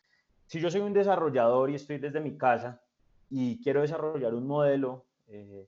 si 0.46 0.60
yo 0.60 0.70
soy 0.70 0.82
un 0.82 0.94
desarrollador 0.94 1.72
y 1.72 1.76
estoy 1.76 1.98
desde 1.98 2.20
mi 2.20 2.38
casa 2.38 2.82
y 3.30 3.62
quiero 3.64 3.82
desarrollar 3.82 4.36
un 4.36 4.46
modelo 4.46 5.06
eh, 5.28 5.68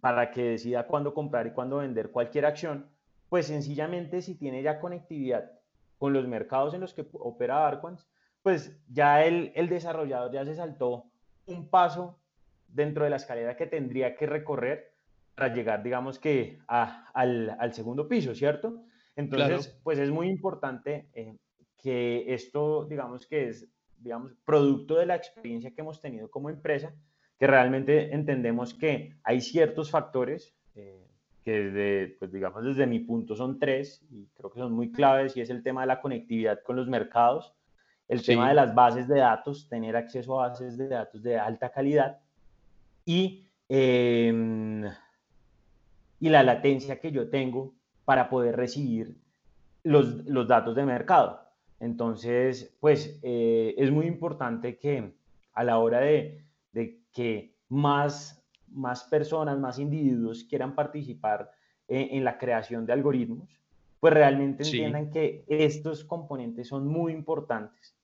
para 0.00 0.30
que 0.30 0.42
decida 0.42 0.86
cuándo 0.86 1.12
comprar 1.12 1.46
y 1.46 1.52
cuándo 1.52 1.78
vender 1.78 2.10
cualquier 2.10 2.46
acción, 2.46 2.88
pues 3.28 3.46
sencillamente 3.46 4.22
si 4.22 4.36
tiene 4.36 4.62
ya 4.62 4.80
conectividad 4.80 5.50
con 5.98 6.12
los 6.12 6.26
mercados 6.26 6.72
en 6.74 6.80
los 6.80 6.94
que 6.94 7.06
opera 7.12 7.66
Arquans, 7.66 8.08
pues 8.42 8.76
ya 8.88 9.24
el, 9.24 9.52
el 9.54 9.68
desarrollador 9.68 10.32
ya 10.32 10.44
se 10.44 10.54
saltó 10.54 11.06
un 11.46 11.68
paso 11.68 12.18
dentro 12.68 13.04
de 13.04 13.10
la 13.10 13.16
escalera 13.16 13.56
que 13.56 13.66
tendría 13.66 14.16
que 14.16 14.26
recorrer 14.26 14.92
para 15.34 15.54
llegar, 15.54 15.82
digamos 15.82 16.18
que, 16.18 16.58
al, 16.66 17.72
segundo 17.72 18.08
piso, 18.08 18.34
¿cierto? 18.34 18.82
Entonces, 19.16 19.78
pues 19.82 19.98
es 19.98 20.10
muy 20.10 20.28
importante 20.28 21.08
eh, 21.14 21.36
que 21.76 22.32
esto, 22.32 22.84
digamos 22.84 23.26
que 23.26 23.48
es, 23.48 23.68
digamos, 23.98 24.32
producto 24.44 24.96
de 24.96 25.06
la 25.06 25.16
experiencia 25.16 25.70
que 25.70 25.80
hemos 25.80 26.00
tenido 26.00 26.30
como 26.30 26.50
empresa, 26.50 26.94
que 27.38 27.46
realmente 27.46 28.14
entendemos 28.14 28.74
que 28.74 29.16
hay 29.24 29.40
ciertos 29.40 29.90
factores 29.90 30.54
eh, 30.74 31.06
que 31.44 31.50
desde, 31.50 32.16
pues 32.18 32.32
digamos, 32.32 32.64
desde 32.64 32.86
mi 32.86 33.00
punto 33.00 33.34
son 33.34 33.58
tres 33.58 34.04
y 34.10 34.26
creo 34.34 34.50
que 34.50 34.60
son 34.60 34.72
muy 34.72 34.92
claves 34.92 35.36
y 35.36 35.40
es 35.40 35.50
el 35.50 35.62
tema 35.62 35.80
de 35.80 35.88
la 35.88 36.00
conectividad 36.00 36.62
con 36.62 36.76
los 36.76 36.88
mercados, 36.88 37.52
el 38.12 38.22
tema 38.22 38.48
de 38.48 38.54
las 38.54 38.74
bases 38.74 39.08
de 39.08 39.20
datos, 39.20 39.68
tener 39.68 39.96
acceso 39.96 40.38
a 40.38 40.48
bases 40.48 40.76
de 40.76 40.88
datos 40.88 41.22
de 41.22 41.38
alta 41.38 41.70
calidad 41.70 42.18
y, 43.06 43.46
em, 43.68 44.84
y 46.20 46.28
la 46.28 46.42
latencia 46.42 47.00
que 47.00 47.10
yo 47.10 47.30
tengo 47.30 47.72
para 48.04 48.28
poder 48.28 48.56
recibir 48.56 49.16
los, 49.82 50.26
los 50.26 50.46
datos 50.46 50.76
de 50.76 50.84
mercado. 50.84 51.40
Entonces, 51.80 52.76
pues 52.80 53.18
eh, 53.22 53.74
es 53.78 53.90
muy 53.90 54.06
importante 54.06 54.76
que 54.76 55.14
a 55.54 55.64
la 55.64 55.78
hora 55.78 56.00
de, 56.00 56.44
de 56.72 57.00
que 57.12 57.56
más 57.68 58.42
más 58.74 59.04
personas, 59.04 59.58
más 59.58 59.78
individuos 59.78 60.44
quieran 60.44 60.74
participar 60.74 61.50
en, 61.88 62.24
la 62.24 62.38
creación 62.38 62.86
de 62.86 62.92
algoritmos, 62.92 63.60
pues 64.00 64.14
realmente 64.14 64.64
entiendan 64.64 65.10
que 65.10 65.44
estos 65.46 66.04
componentes 66.04 66.68
son 66.68 66.86
muy 66.86 67.12
importantes 67.12 67.94
eh, 67.94 68.01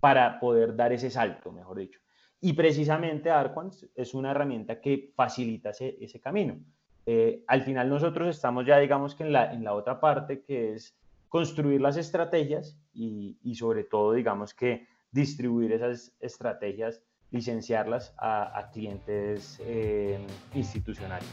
para 0.00 0.40
poder 0.40 0.74
dar 0.74 0.92
ese 0.92 1.10
salto, 1.10 1.52
mejor 1.52 1.78
dicho. 1.78 2.00
Y 2.40 2.54
precisamente 2.54 3.30
Arquans 3.30 3.86
es 3.94 4.14
una 4.14 4.30
herramienta 4.30 4.80
que 4.80 5.12
facilita 5.14 5.70
ese, 5.70 6.20
camino. 6.20 6.58
Eh, 7.06 7.44
al 7.46 7.62
final 7.62 7.88
nosotros 7.88 8.28
estamos 8.28 8.66
ya, 8.66 8.78
digamos 8.78 9.14
que 9.14 9.24
en 9.24 9.32
la, 9.32 9.52
en 9.52 9.62
la 9.62 9.74
otra 9.74 10.00
parte, 10.00 10.42
que 10.42 10.72
es 10.72 10.96
construir 11.28 11.80
las 11.80 11.96
estrategias 11.96 12.78
y, 12.94 13.38
y 13.42 13.54
sobre 13.54 13.84
todo, 13.84 14.14
digamos 14.14 14.54
que 14.54 14.88
distribuir 15.12 15.72
esas 15.72 16.14
estrategias 16.20 17.02
licenciarlas 17.30 18.12
a, 18.18 18.70
clientes 18.72 19.60
eh, 19.64 20.18
institucionales. 20.54 21.28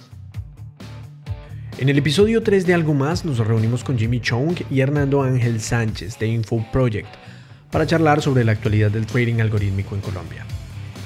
En 1.80 1.90
el 1.90 1.98
episodio 1.98 2.42
3 2.42 2.66
de 2.66 2.74
Algo 2.74 2.94
Más 2.94 3.24
nos 3.24 3.38
reunimos 3.40 3.84
con 3.84 3.98
Jimmy 3.98 4.20
Chong 4.20 4.62
y 4.70 4.82
Hernando 4.82 5.22
Ángel 5.22 5.60
Sánchez 5.60 6.18
de 6.18 6.28
Info 6.28 6.64
Project 6.72 7.10
para 7.72 7.86
charlar 7.86 8.22
sobre 8.22 8.44
la 8.44 8.54
actualidad 8.54 8.92
del 8.92 9.06
trading 9.06 9.40
algorítmico 9.40 9.96
en 9.96 10.02
Colombia. 10.02 10.46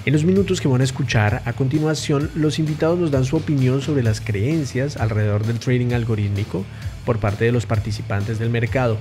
En 0.04 0.14
los 0.14 0.26
minutos 0.26 0.60
que 0.60 0.68
van 0.68 0.82
a 0.82 0.84
escuchar 0.84 1.44
a 1.46 1.54
continuación, 1.54 2.32
los 2.34 2.58
invitados 2.58 2.98
nos 2.98 3.12
dan 3.12 3.24
su 3.24 3.38
opinión 3.38 3.82
sobre 3.82 4.02
las 4.02 4.20
creencias 4.20 4.98
alrededor 4.98 5.46
del 5.46 5.60
trading 5.60 5.94
algorítmico 5.94 6.66
por 7.06 7.20
parte 7.20 7.46
de 7.46 7.52
los 7.52 7.68
participantes 7.68 8.40
del 8.40 8.50
mercado. 8.50 8.98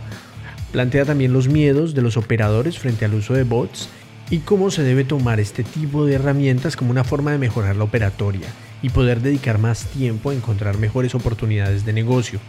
Plantea 0.72 1.06
también 1.06 1.32
los 1.32 1.48
miedos 1.48 1.94
de 1.94 2.02
los 2.02 2.18
operadores 2.18 2.78
frente 2.78 3.06
al 3.06 3.14
uso 3.14 3.32
de 3.32 3.44
bots 3.44 3.88
y 4.28 4.38
cómo 4.38 4.70
se 4.70 4.82
debe 4.82 5.04
tomar 5.04 5.40
este 5.40 5.64
tipo 5.64 6.04
de 6.04 6.14
herramientas 6.14 6.76
como 6.76 6.90
una 6.90 7.02
forma 7.02 7.32
de 7.32 7.38
mejorar 7.38 7.76
la 7.76 7.84
operatoria 7.84 8.48
y 8.82 8.90
poder 8.90 9.22
dedicar 9.22 9.58
más 9.58 9.86
tiempo 9.86 10.30
a 10.30 10.34
encontrar 10.34 10.76
mejores 10.78 11.14
oportunidades 11.14 11.86
de 11.86 11.92
negocio. 11.94 12.40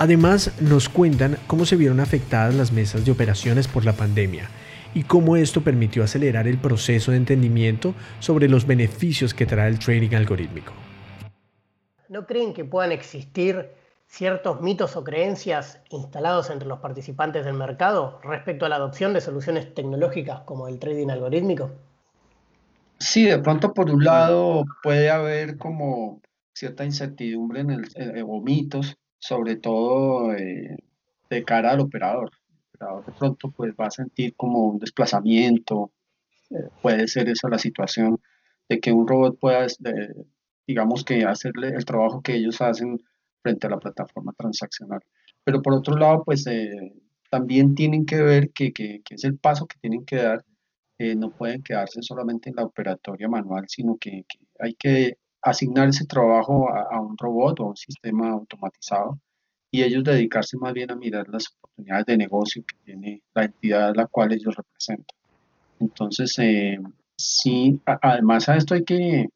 Además, 0.00 0.58
nos 0.62 0.88
cuentan 0.88 1.36
cómo 1.46 1.66
se 1.66 1.76
vieron 1.76 2.00
afectadas 2.00 2.54
las 2.54 2.72
mesas 2.72 3.04
de 3.04 3.12
operaciones 3.12 3.68
por 3.68 3.84
la 3.84 3.92
pandemia 3.92 4.48
y 4.94 5.02
cómo 5.02 5.36
esto 5.36 5.60
permitió 5.60 6.02
acelerar 6.02 6.48
el 6.48 6.56
proceso 6.56 7.10
de 7.10 7.18
entendimiento 7.18 7.94
sobre 8.18 8.48
los 8.48 8.66
beneficios 8.66 9.34
que 9.34 9.44
trae 9.44 9.68
el 9.68 9.78
trading 9.78 10.14
algorítmico. 10.14 10.72
¿No 12.08 12.26
creen 12.26 12.54
que 12.54 12.64
puedan 12.64 12.92
existir 12.92 13.72
ciertos 14.06 14.62
mitos 14.62 14.96
o 14.96 15.04
creencias 15.04 15.82
instalados 15.90 16.48
entre 16.48 16.66
los 16.66 16.78
participantes 16.78 17.44
del 17.44 17.58
mercado 17.58 18.20
respecto 18.24 18.64
a 18.64 18.70
la 18.70 18.76
adopción 18.76 19.12
de 19.12 19.20
soluciones 19.20 19.74
tecnológicas 19.74 20.40
como 20.46 20.66
el 20.66 20.78
trading 20.78 21.10
algorítmico? 21.10 21.72
Sí, 22.98 23.26
de 23.26 23.38
pronto 23.38 23.74
por 23.74 23.90
un 23.90 24.02
lado 24.02 24.64
puede 24.82 25.10
haber 25.10 25.58
como 25.58 26.22
cierta 26.54 26.86
incertidumbre 26.86 27.60
en 27.60 27.70
el, 27.72 27.84
eh, 27.96 28.24
o 28.26 28.40
mitos, 28.40 28.96
sobre 29.20 29.56
todo 29.56 30.34
eh, 30.34 30.76
de 31.30 31.44
cara 31.44 31.72
al 31.72 31.80
operador. 31.80 32.32
El 32.50 32.74
operador 32.74 33.06
de 33.06 33.12
pronto 33.12 33.50
pues 33.52 33.74
va 33.78 33.86
a 33.86 33.90
sentir 33.92 34.34
como 34.36 34.66
un 34.66 34.78
desplazamiento, 34.80 35.92
eh, 36.50 36.68
puede 36.82 37.06
ser 37.06 37.28
esa 37.28 37.48
la 37.48 37.58
situación 37.58 38.20
de 38.68 38.80
que 38.80 38.92
un 38.92 39.06
robot 39.06 39.38
pueda, 39.38 39.66
digamos 40.66 41.04
que 41.04 41.24
hacerle 41.24 41.68
el 41.68 41.84
trabajo 41.84 42.22
que 42.22 42.34
ellos 42.34 42.60
hacen 42.60 43.00
frente 43.42 43.66
a 43.66 43.70
la 43.70 43.78
plataforma 43.78 44.32
transaccional. 44.36 45.00
Pero 45.44 45.62
por 45.62 45.74
otro 45.74 45.96
lado, 45.96 46.24
pues 46.24 46.46
eh, 46.46 46.92
también 47.30 47.74
tienen 47.74 48.06
que 48.06 48.20
ver 48.22 48.50
que, 48.50 48.72
que, 48.72 49.02
es 49.08 49.24
el 49.24 49.38
paso 49.38 49.66
que 49.66 49.78
tienen 49.80 50.04
que 50.04 50.16
dar. 50.16 50.44
Eh, 50.98 51.14
no 51.14 51.30
pueden 51.30 51.62
quedarse 51.62 52.02
solamente 52.02 52.50
en 52.50 52.56
la 52.56 52.64
operatoria 52.64 53.28
manual, 53.28 53.64
sino 53.68 53.96
que, 53.96 54.26
hay 54.58 54.74
que 54.74 55.16
asignar 55.42 55.88
ese 55.88 56.06
trabajo 56.06 56.68
a, 56.70 57.00
un 57.00 57.16
robot 57.16 57.60
o 57.60 57.64
a 57.64 57.68
un 57.70 57.76
sistema 57.76 58.30
automatizado 58.30 59.18
y 59.70 59.82
ellos 59.82 60.04
dedicarse 60.04 60.56
más 60.56 60.72
bien 60.72 60.90
a 60.90 60.96
mirar 60.96 61.28
las 61.28 61.48
oportunidades 61.52 62.06
de 62.06 62.16
negocio 62.16 62.64
que 62.66 62.76
tiene 62.84 63.22
la 63.34 63.44
entidad 63.44 63.90
a 63.90 63.94
la 63.94 64.06
cual 64.06 64.32
ellos 64.32 64.56
representan. 64.56 65.16
Entonces, 65.78 66.38
eh, 66.38 66.78
sí, 67.16 67.80
además 67.84 68.48
a 68.48 68.56
esto 68.56 68.74
hay 68.74 68.84
que 68.84 69.28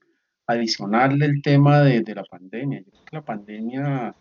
adicionarle 0.47 1.27
el 1.27 1.43
tema 1.43 1.81
de, 1.81 2.15
la 2.15 2.25
pandemia. 2.25 2.81
Yo 2.81 2.91
creo 2.91 3.05
que 3.05 3.17
la 3.17 3.25
pandemia 3.25 4.15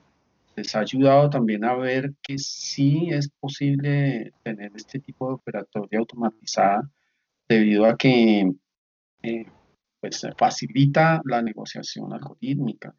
les 0.55 0.75
ha 0.75 0.79
ayudado 0.79 1.29
también 1.29 1.65
a 1.65 1.73
ver 1.75 2.13
que 2.21 2.37
sí 2.37 3.09
es 3.11 3.29
posible 3.39 4.31
tener 4.43 4.71
este 4.75 4.99
tipo 4.99 5.27
de 5.27 5.33
operatoria 5.33 5.99
automatizada 5.99 6.89
debido 7.49 7.85
a 7.85 7.97
que 7.97 8.51
eh, 9.23 9.45
pues 10.03 10.27
facilita 10.37 11.21
la 11.23 11.41
negociación 11.41 12.11
algorítmica. 12.11 12.93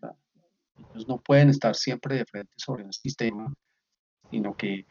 Ellos 0.95 1.07
no 1.07 1.19
pueden 1.19 1.51
estar 1.51 1.75
siempre 1.75 2.17
de 2.17 2.25
frente 2.25 2.55
sobre 2.57 2.85
un 2.85 2.93
sistema, 2.95 3.53
sino 4.31 4.57
que 4.57 4.87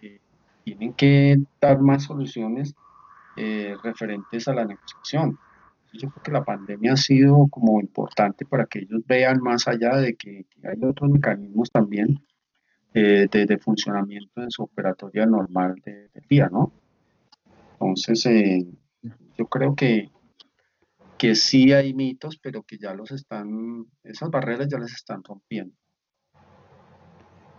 tienen 0.64 0.94
que 0.94 1.38
dar 1.60 1.80
más 1.80 2.04
soluciones 2.04 2.76
eh, 3.36 3.76
referentes 3.84 4.48
a 4.48 4.54
la 4.54 4.64
negociación 4.64 5.40
yo 5.94 6.10
creo 6.10 6.24
que 6.24 6.32
la 6.32 6.44
pandemia 6.44 6.94
ha 6.94 6.98
sido 6.98 7.48
como 7.50 7.80
importante 7.80 8.46
para 8.46 8.66
que 8.66 8.80
ellos 8.80 9.02
vean 9.06 9.40
más 9.42 9.68
allá 9.68 9.96
de 9.98 10.16
que, 10.16 10.46
hay 10.64 10.84
otros 10.84 11.10
mecanismos 11.12 11.72
también 11.72 12.20
eh, 12.94 13.28
de, 13.32 13.58
funcionamiento 13.58 14.42
en 14.42 14.52
su 14.52 14.64
operatoria 14.64 15.26
normal 15.26 15.76
del 15.86 16.10
día, 16.30 16.50
¿no? 16.52 16.72
Entonces, 17.74 18.26
eh, 18.26 18.66
yo 19.38 19.48
creo 19.48 19.76
que, 19.76 20.10
que 21.24 21.36
sí 21.36 21.72
hay 21.72 21.94
mitos, 21.94 22.38
pero 22.38 22.64
que 22.64 22.78
ya 22.78 22.94
los 22.94 23.10
están, 23.12 23.86
esas 24.04 24.30
barreras 24.30 24.68
ya 24.68 24.78
las 24.78 24.92
están 24.92 25.24
rompiendo. 25.24 25.74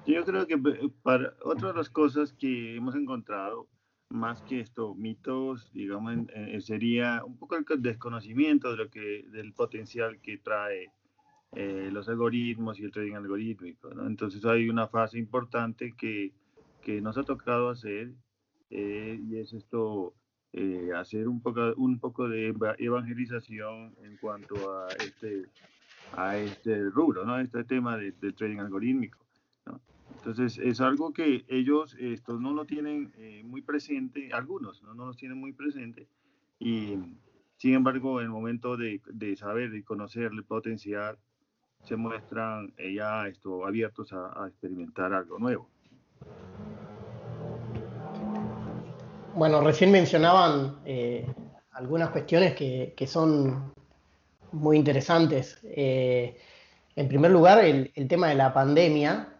Yo 0.06 0.22
creo 0.26 0.46
que 0.46 0.52
eh, 0.52 0.90
para 1.02 1.32
otra 1.42 1.68
de 1.68 1.74
las 1.78 1.88
cosas 1.88 2.34
que 2.34 2.76
hemos 2.76 2.94
encontrado 2.94 3.70
más 4.10 4.42
que 4.42 4.60
esto, 4.60 4.94
mitos, 4.94 5.72
digamos, 5.72 6.14
eh, 6.34 6.60
sería 6.60 7.24
un 7.24 7.38
poco 7.38 7.56
el 7.56 7.80
desconocimiento 7.80 8.70
de 8.70 8.76
lo 8.76 8.90
que, 8.90 9.24
del 9.30 9.54
potencial 9.54 10.20
que 10.20 10.36
trae 10.36 10.90
eh, 11.52 11.88
los 11.90 12.06
algoritmos 12.10 12.78
y 12.78 12.84
el 12.84 12.92
trading 12.92 13.14
algorítmico. 13.14 13.90
Entonces 14.06 14.44
hay 14.44 14.68
una 14.68 14.88
fase 14.88 15.18
importante 15.18 15.94
que, 15.96 16.34
que 16.82 17.00
nos 17.00 17.16
ha 17.16 17.22
tocado 17.22 17.70
hacer 17.70 18.12
eh, 18.68 19.18
y 19.26 19.38
es 19.38 19.54
esto, 19.54 20.12
hacer 20.94 21.28
un 21.28 21.40
poco, 21.40 21.74
un 21.76 21.98
poco 21.98 22.28
de 22.28 22.54
evangelización 22.78 23.94
en 24.02 24.16
cuanto 24.18 24.54
a 24.78 24.88
este, 24.88 25.46
a 26.12 26.36
este 26.36 26.90
rubro, 26.90 27.24
¿no? 27.24 27.38
este 27.38 27.64
tema 27.64 27.96
del 27.96 28.34
trading 28.34 28.58
algorítmico. 28.58 29.18
Entonces, 30.16 30.58
es 30.58 30.80
algo 30.80 31.12
que 31.12 31.44
ellos 31.48 31.96
esto, 31.98 32.38
no 32.38 32.54
lo 32.54 32.64
tienen 32.64 33.12
eh, 33.18 33.42
muy 33.44 33.62
presente, 33.62 34.30
algunos 34.32 34.82
¿no? 34.82 34.94
no 34.94 35.06
lo 35.06 35.14
tienen 35.14 35.38
muy 35.38 35.52
presente, 35.52 36.08
y 36.58 36.96
sin 37.56 37.74
embargo, 37.74 38.20
en 38.20 38.26
el 38.26 38.30
momento 38.30 38.76
de, 38.76 39.00
de 39.06 39.36
saber 39.36 39.74
y 39.74 39.82
conocer 39.82 40.30
el 40.32 40.44
potencial, 40.44 41.18
se 41.84 41.96
muestran 41.96 42.72
eh, 42.78 42.94
ya 42.94 43.28
esto, 43.28 43.66
abiertos 43.66 44.12
a, 44.12 44.46
experimentar 44.48 45.12
algo 45.12 45.38
nuevo. 45.38 45.68
Bueno, 49.36 49.60
recién 49.60 49.90
mencionaban 49.90 50.80
eh, 50.84 51.26
algunas 51.72 52.10
cuestiones 52.10 52.54
que, 52.54 53.06
son 53.06 53.72
muy 54.52 54.76
interesantes. 54.76 55.58
en 55.64 57.08
primer 57.08 57.30
lugar, 57.30 57.64
el, 57.64 57.92
tema 58.08 58.28
de 58.28 58.36
la 58.36 58.52
pandemia, 58.52 59.34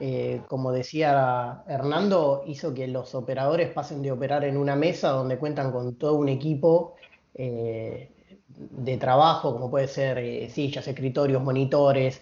eh, 0.00 0.42
como 0.48 0.72
decía 0.72 1.62
Hernando, 1.68 2.42
hizo 2.48 2.74
que 2.74 2.88
los 2.88 3.14
operadores 3.14 3.70
pasen 3.72 4.02
de 4.02 4.10
operar 4.10 4.42
en 4.44 4.56
una 4.56 4.74
mesa 4.74 5.10
donde 5.10 5.38
cuentan 5.38 5.70
con 5.70 5.94
todo 5.94 6.16
un 6.16 6.28
equipo 6.28 6.96
eh, 7.34 8.10
de 8.48 8.96
trabajo, 8.96 9.52
como 9.52 9.70
puede 9.70 9.86
ser 9.86 10.18
eh, 10.18 10.50
sillas, 10.50 10.88
escritorios, 10.88 11.40
monitores. 11.40 12.20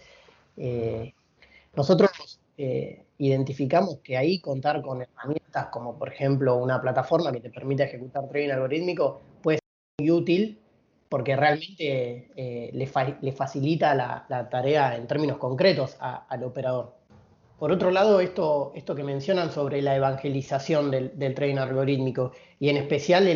Eh, 2.62 3.06
identificamos 3.16 4.00
que 4.04 4.18
ahí 4.18 4.38
contar 4.38 4.82
con 4.82 5.00
herramientas 5.00 5.68
como 5.72 5.98
por 5.98 6.12
ejemplo 6.12 6.56
una 6.56 6.80
plataforma 6.80 7.32
que 7.32 7.40
te 7.40 7.48
permita 7.48 7.84
ejecutar 7.84 8.28
trading 8.28 8.50
algorítmico 8.50 9.22
puede 9.42 9.58
ser 9.58 9.64
muy 9.98 10.10
útil 10.10 10.58
porque 11.08 11.36
realmente 11.36 12.28
le, 12.72 13.32
facilita 13.32 13.94
la, 13.94 14.48
tarea 14.50 14.94
en 14.94 15.06
términos 15.06 15.38
concretos 15.38 15.96
al 16.00 16.44
operador. 16.44 16.94
Por 17.58 17.72
otro 17.72 17.90
lado, 17.90 18.20
esto, 18.20 18.72
esto 18.74 18.94
que 18.94 19.04
mencionan 19.04 19.52
sobre 19.52 19.82
la 19.82 19.96
evangelización 19.96 20.90
del, 20.90 21.34
trading 21.34 21.56
algorítmico 21.56 22.32
y 22.58 22.68
en 22.70 22.78
especial 22.78 23.26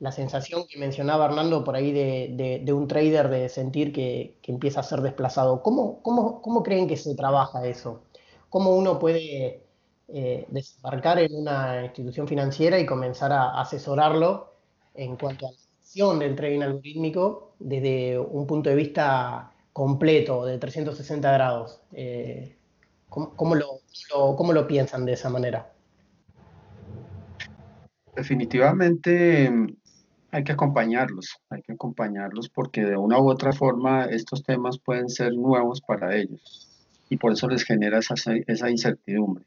la 0.00 0.12
sensación 0.12 0.66
que 0.68 0.78
mencionaba 0.78 1.26
Hernando 1.26 1.64
por 1.64 1.74
ahí 1.74 1.92
de, 1.92 2.72
un 2.72 2.86
trader 2.86 3.28
de 3.28 3.48
sentir 3.48 3.92
que, 3.92 4.36
empieza 4.44 4.80
a 4.80 4.84
ser 4.84 5.00
desplazado. 5.00 5.62
¿Cómo, 5.62 6.02
cómo, 6.02 6.62
creen 6.62 6.86
que 6.86 6.96
se 6.96 7.14
trabaja 7.14 7.66
eso? 7.66 8.02
¿Cómo 8.48 8.76
uno 8.76 8.98
puede 8.98 9.62
eh, 10.08 10.46
desembarcar 10.48 11.18
en 11.18 11.34
una 11.34 11.84
institución 11.84 12.28
financiera 12.28 12.78
y 12.78 12.86
comenzar 12.86 13.32
a 13.32 13.60
asesorarlo 13.60 14.54
en 14.94 15.16
cuanto 15.16 15.48
a 15.48 15.50
la 15.50 15.58
gestión 15.80 16.18
del 16.18 16.36
trading 16.36 16.62
algorítmico 16.62 17.54
desde 17.58 18.18
un 18.18 18.46
punto 18.46 18.70
de 18.70 18.76
vista 18.76 19.52
completo, 19.72 20.44
de 20.44 20.58
360 20.58 21.32
grados? 21.32 21.80
Eh, 21.92 22.56
¿Cómo, 23.08 23.54
lo, 23.54 23.80
lo, 24.14 24.66
piensan 24.66 25.04
de 25.04 25.14
esa 25.14 25.28
manera? 25.30 25.72
Definitivamente 28.14 29.50
hay 30.30 30.44
que 30.44 30.52
acompañarlos, 30.52 31.38
hay 31.50 31.62
que 31.62 31.72
acompañarlos 31.72 32.48
porque 32.48 32.84
de 32.84 32.96
una 32.96 33.20
u 33.20 33.30
otra 33.30 33.52
forma 33.52 34.04
estos 34.06 34.42
temas 34.42 34.78
pueden 34.78 35.08
ser 35.08 35.32
nuevos 35.34 35.80
para 35.80 36.16
ellos 36.16 36.68
y 37.08 37.16
por 37.16 37.32
eso 37.32 37.48
les 37.48 37.64
genera 37.64 37.98
esa, 37.98 38.14
esa 38.46 38.70
incertidumbre. 38.70 39.44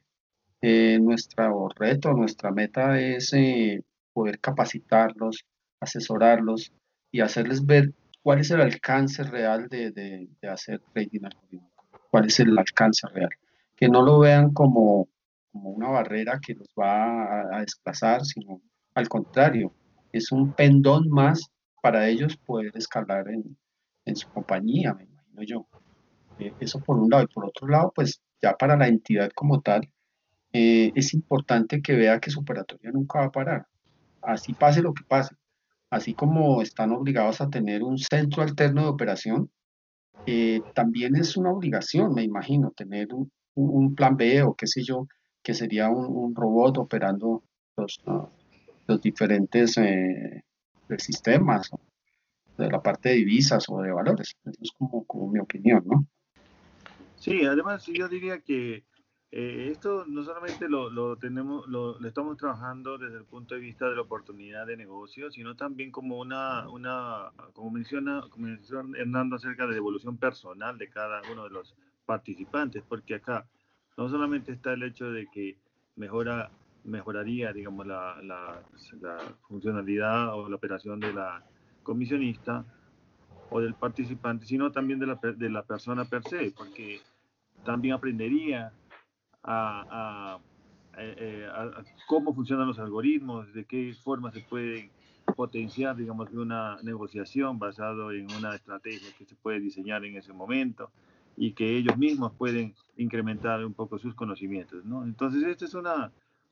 Eh, 0.61 0.99
nuestro 0.99 1.69
reto, 1.69 2.13
nuestra 2.13 2.51
meta 2.51 2.99
es 2.99 3.33
eh, 3.33 3.83
poder 4.13 4.39
capacitarlos, 4.39 5.45
asesorarlos 5.79 6.71
y 7.11 7.21
hacerles 7.21 7.65
ver 7.65 7.93
cuál 8.21 8.39
es 8.39 8.51
el 8.51 8.61
alcance 8.61 9.23
real 9.23 9.67
de, 9.67 9.91
de, 9.91 10.29
de 10.41 10.47
hacer 10.47 10.81
trading 10.93 11.25
algorítmico, 11.25 11.99
cuál 12.09 12.25
es 12.27 12.39
el 12.39 12.57
alcance 12.57 13.07
real 13.07 13.31
que 13.81 13.89
no 13.89 14.03
lo 14.03 14.19
vean 14.19 14.53
como, 14.53 15.09
una 15.53 15.89
barrera 15.89 16.39
que 16.39 16.53
los 16.53 16.69
va 16.79 17.57
a, 17.57 17.61
desplazar, 17.61 18.23
sino 18.23 18.61
al 18.93 19.09
contrario, 19.09 19.73
es 20.11 20.31
un 20.31 20.53
pendón 20.53 21.09
más 21.09 21.51
para 21.81 22.07
ellos 22.07 22.37
poder 22.37 22.71
escalar 22.75 23.27
en, 23.29 23.57
su 24.15 24.27
compañía, 24.29 24.93
me 24.93 25.03
imagino 25.03 25.43
yo. 25.43 25.67
Eh, 26.39 26.53
eso 26.59 26.79
por 26.79 26.97
un 26.97 27.09
lado. 27.09 27.23
Y 27.23 27.33
por 27.33 27.45
otro 27.45 27.67
lado, 27.67 27.91
pues 27.95 28.21
ya 28.41 28.53
para 28.57 28.75
la 28.75 28.87
entidad 28.87 29.31
como 29.33 29.61
tal, 29.61 29.89
eh, 30.53 30.91
es 30.95 31.13
importante 31.13 31.81
que 31.81 31.93
vea 31.93 32.19
que 32.19 32.31
su 32.31 32.41
operatoria 32.41 32.91
nunca 32.91 33.19
va 33.19 33.25
a 33.25 33.31
parar. 33.31 33.67
Así 34.21 34.53
pase 34.53 34.81
lo 34.81 34.93
que 34.93 35.03
pase. 35.07 35.35
Así 35.89 36.13
como 36.13 36.61
están 36.61 36.91
obligados 36.91 37.41
a 37.41 37.49
tener 37.49 37.83
un 37.83 37.97
centro 37.97 38.43
alterno 38.43 38.83
de 38.83 38.89
operación, 38.89 39.49
eh, 40.25 40.61
también 40.73 41.15
es 41.15 41.37
una 41.37 41.51
obligación, 41.51 42.13
me 42.13 42.23
imagino, 42.23 42.71
tener 42.71 43.13
un, 43.13 43.31
un, 43.55 43.95
plan 43.95 44.15
B 44.15 44.43
o 44.43 44.53
qué 44.53 44.67
sé 44.67 44.83
yo, 44.83 45.07
que 45.43 45.53
sería 45.53 45.89
un, 45.89 46.35
robot 46.35 46.77
operando 46.77 47.43
los, 47.75 48.01
los 48.91 49.01
diferentes 49.01 49.77
eh, 49.77 50.43
sistemas, 50.97 51.71
de 52.57 52.69
la 52.69 52.81
parte 52.81 53.09
de 53.09 53.15
divisas 53.15 53.65
o 53.69 53.81
de 53.81 53.91
valores. 53.91 54.35
Eso 54.45 54.59
es 54.61 54.71
como, 54.77 55.05
como 55.05 55.31
mi 55.31 55.39
opinión, 55.39 55.83
¿no? 55.85 56.05
Sí, 57.15 57.45
además 57.45 57.85
yo 57.85 58.07
diría 58.09 58.39
que 58.39 58.83
eh, 59.31 59.69
esto 59.71 60.05
no 60.07 60.23
solamente 60.23 60.67
lo, 60.67 60.89
lo 60.89 61.15
tenemos, 61.15 61.65
lo, 61.67 61.97
estamos 62.05 62.35
trabajando 62.37 62.97
desde 62.97 63.17
el 63.17 63.23
punto 63.23 63.55
de 63.55 63.61
vista 63.61 63.87
de 63.87 63.95
la 63.95 64.01
oportunidad 64.01 64.67
de 64.67 64.75
negocio, 64.75 65.31
sino 65.31 65.55
también 65.55 65.91
como 65.91 66.19
una, 66.19 66.67
una 66.69 67.31
como 67.53 67.71
menciona, 67.71 68.23
como 68.29 68.47
Hernando 68.97 69.37
acerca 69.37 69.67
de 69.67 69.77
evolución 69.77 70.17
personal 70.17 70.77
de 70.77 70.89
cada 70.89 71.21
uno 71.31 71.45
de 71.45 71.51
los 71.51 71.73
participantes, 72.05 72.83
porque 72.87 73.15
acá 73.15 73.47
no 73.97 74.09
solamente 74.09 74.51
está 74.51 74.73
el 74.73 74.83
hecho 74.83 75.11
de 75.11 75.27
que 75.27 75.57
mejora, 75.95 76.51
mejoraría, 76.83 77.53
digamos, 77.53 77.85
la, 77.85 78.21
la, 78.23 78.61
funcionalidad 79.47 80.33
o 80.35 80.49
la 80.49 80.55
operación 80.55 80.99
de 80.99 81.13
la 81.13 81.43
comisionista 81.83 82.65
o 83.49 83.59
del 83.59 83.73
participante, 83.73 84.45
sino 84.45 84.71
también 84.71 84.99
de 84.99 85.07
la, 85.07 85.15
de 85.15 85.49
la 85.49 85.63
persona 85.63 86.05
per 86.05 86.23
se, 86.23 86.51
porque 86.51 87.01
también 87.63 87.93
aprendería 87.93 88.71
a, 89.43 90.39
eh, 90.97 91.47
a, 91.51 91.83
cómo 92.07 92.33
funcionan 92.33 92.67
los 92.67 92.79
algoritmos, 92.79 93.53
de 93.53 93.65
qué 93.65 93.93
forma 94.03 94.31
se 94.31 94.41
puede 94.41 94.89
potenciar, 95.35 95.95
digamos, 95.95 96.31
una 96.31 96.77
negociación 96.83 97.59
basado 97.59 98.11
en 98.11 98.31
una 98.31 98.55
estrategia 98.55 99.09
que 99.17 99.25
se 99.25 99.35
puede 99.35 99.59
diseñar 99.59 100.03
en 100.05 100.17
ese 100.17 100.33
momento 100.33 100.91
y 101.37 101.53
que 101.53 101.77
ellos 101.77 101.97
mismos 101.97 102.33
pueden 102.33 102.75
incrementar 102.97 103.63
un 103.65 103.73
poco 103.73 103.97
sus 103.97 104.13
conocimientos, 104.13 104.83
¿no? 104.85 105.03
Entonces, 105.03 105.43
esta 105.43 105.65
es 105.65 105.73
una, 105.73 106.11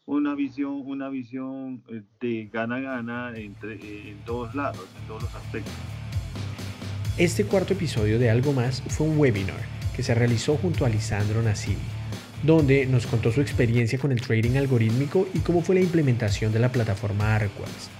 una 0.10 0.34
visión, 0.34 0.82
una 0.86 1.08
visión 1.08 1.84
eh, 1.88 2.02
de 2.19 2.50
gana-gana 2.52 3.32
entre, 3.36 3.76
eh, 3.76 4.10
en 4.10 4.17
todos 4.26 4.56
lados, 4.56 4.84
en 5.00 5.08
todos 5.08 5.22
los 5.22 5.36
aspectos. 5.36 5.72
Este 7.19 7.45
cuarto 7.45 7.74
episodio 7.74 8.17
de 8.17 8.32
Algo 8.32 8.52
Más 8.52 8.82
fue 8.88 9.06
un 9.06 9.19
webinar 9.19 9.60
que 9.95 10.02
se 10.02 10.15
realizó 10.15 10.58
junto 10.58 10.84
a 10.84 10.89
Lisandro 10.89 11.43
Nasili, 11.43 11.78
donde 12.41 12.88
nos 12.88 13.06
contó 13.06 13.32
su 13.32 13.41
experiencia 13.41 14.00
con 14.00 14.12
el 14.12 14.19
trading 14.19 14.58
algorítmico 14.58 15.28
y 15.36 15.39
cómo 15.39 15.62
fue 15.62 15.76
la 15.76 15.82
implementación 15.82 16.52
de 16.52 16.60
la 16.60 16.72
plataforma 16.72 17.36
Arquas. 17.36 17.91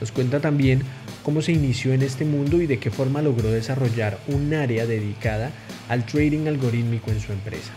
Nos 0.00 0.12
cuenta 0.12 0.38
también 0.38 0.82
cómo 1.24 1.42
se 1.42 1.50
inició 1.50 1.92
en 1.94 2.02
este 2.02 2.24
mundo 2.24 2.62
y 2.62 2.68
de 2.68 2.78
qué 2.78 2.92
forma 2.92 3.22
logró 3.22 3.50
desarrollar 3.50 4.20
un 4.28 4.54
área 4.54 4.86
dedicada 4.86 5.50
al 5.88 6.06
trading 6.06 6.46
algorítmico 6.46 7.10
en 7.10 7.18
su 7.18 7.32
empresa. 7.32 7.72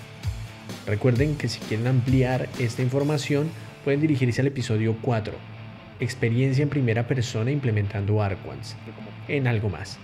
Recuerden 0.85 1.35
que 1.37 1.47
si 1.47 1.59
quieren 1.61 1.87
ampliar 1.87 2.49
esta 2.59 2.83
información 2.83 3.49
pueden 3.83 4.01
dirigirse 4.01 4.41
al 4.41 4.47
episodio 4.47 4.95
4, 5.01 5.33
experiencia 5.99 6.63
en 6.63 6.69
primera 6.69 7.07
persona 7.07 7.51
implementando 7.51 8.21
Arquans, 8.21 8.75
en 9.27 9.47
algo 9.47 9.69
más. 9.69 9.99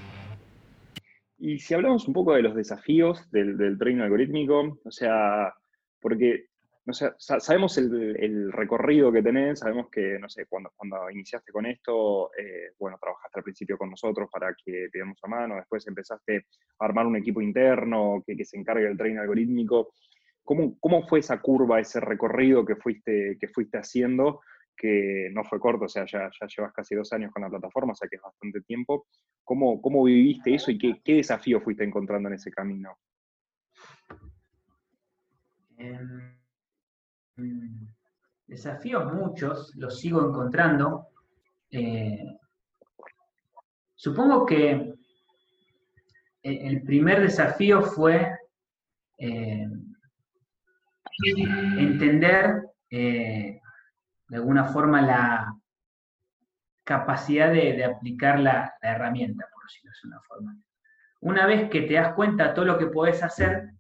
Y 1.38 1.60
si 1.60 1.74
hablamos 1.74 2.08
un 2.08 2.14
poco 2.14 2.34
de 2.34 2.42
los 2.42 2.56
desafíos 2.56 3.30
del, 3.32 3.78
trading 3.78 4.00
algorítmico, 4.00 4.80
o 4.84 4.92
sea, 4.92 5.54
porque 6.00 6.46
no 6.86 6.94
sé, 6.94 7.12
sabemos 7.18 7.78
el, 7.78 8.52
recorrido 8.52 9.12
que 9.12 9.24
tenés, 9.24 9.60
sabemos 9.60 9.90
que, 9.90 10.20
no 10.20 10.30
sé, 10.30 10.46
cuando, 10.46 10.72
cuando 10.76 11.10
iniciaste 11.10 11.52
con 11.52 11.66
esto, 11.66 12.32
eh, 12.38 12.74
bueno, 12.80 12.98
trabajaste 13.02 13.40
al 13.40 13.44
principio 13.44 13.78
con 13.78 13.90
nosotros 13.90 14.30
para 14.32 14.56
que 14.64 14.88
te 14.92 15.00
demos 15.00 15.18
a 15.24 15.28
mano, 15.28 15.56
después 15.56 15.86
empezaste 15.88 16.46
a 16.80 16.86
armar 16.86 17.08
un 17.08 17.18
equipo 17.18 17.42
interno 17.42 18.24
que, 18.26 18.38
que 18.38 18.46
se 18.46 18.58
encargue 18.58 18.86
del 18.86 18.98
training 18.98 19.18
algorítmico. 19.18 19.94
¿Cómo, 20.46 20.80
¿Cómo, 20.80 21.08
fue 21.08 21.20
esa 21.20 21.42
curva, 21.42 21.80
ese 21.80 22.00
recorrido 22.00 22.64
que 22.64 22.76
fuiste, 22.76 23.38
que 23.40 23.48
fuiste 23.48 23.80
haciendo, 23.80 24.42
que 24.78 25.30
no 25.34 25.44
fue 25.44 25.60
corto, 25.60 25.86
o 25.86 25.90
sea, 25.90 26.06
ya, 26.06 26.30
ya 26.40 26.48
llevas 26.48 26.72
casi 26.74 26.96
dos 26.96 27.12
años 27.14 27.32
con 27.34 27.42
la 27.42 27.50
plataforma, 27.50 27.94
o 27.94 27.96
sea 27.96 28.08
que 28.08 28.18
es 28.18 28.22
bastante 28.22 28.62
tiempo. 28.62 29.08
¿Cómo, 29.44 29.82
cómo 29.82 30.04
viviste 30.04 30.54
eso 30.54 30.72
y 30.72 30.78
qué, 30.78 31.02
qué 31.04 31.16
desafío 31.16 31.60
fuiste 31.62 31.84
encontrando 31.84 32.30
en 32.30 32.36
ese 32.36 32.52
camino? 32.52 32.98
Em, 35.78 36.38
desafíos 38.46 39.14
muchos, 39.14 39.76
los 39.76 40.00
sigo 40.00 40.28
encontrando. 40.28 41.08
Eh, 41.72 42.38
supongo 43.96 44.46
que 44.46 44.94
e-, 46.44 46.68
el 46.68 46.84
primer 46.84 47.22
desafío 47.22 47.82
fue 47.82 48.38
eh, 49.18 49.68
entender 51.24 52.64
eh, 52.90 53.60
de 54.28 54.36
alguna 54.36 54.66
forma 54.66 55.02
la 55.02 55.56
capacidad 56.84 57.52
de, 57.52 57.84
aplicar 57.84 58.40
la, 58.40 58.76
herramienta, 58.82 59.48
por 59.52 59.64
decirlo 59.64 59.92
de 60.02 60.08
una 60.08 60.22
forma. 60.22 60.58
Una 61.22 61.46
vez 61.46 61.70
que 61.70 61.82
te 61.82 61.96
das 61.96 62.14
cuenta 62.14 62.50
de 62.50 62.54
todo 62.54 62.66
lo 62.66 62.78
que 62.78 62.88
puedes 62.88 63.24
hacer, 63.24 63.72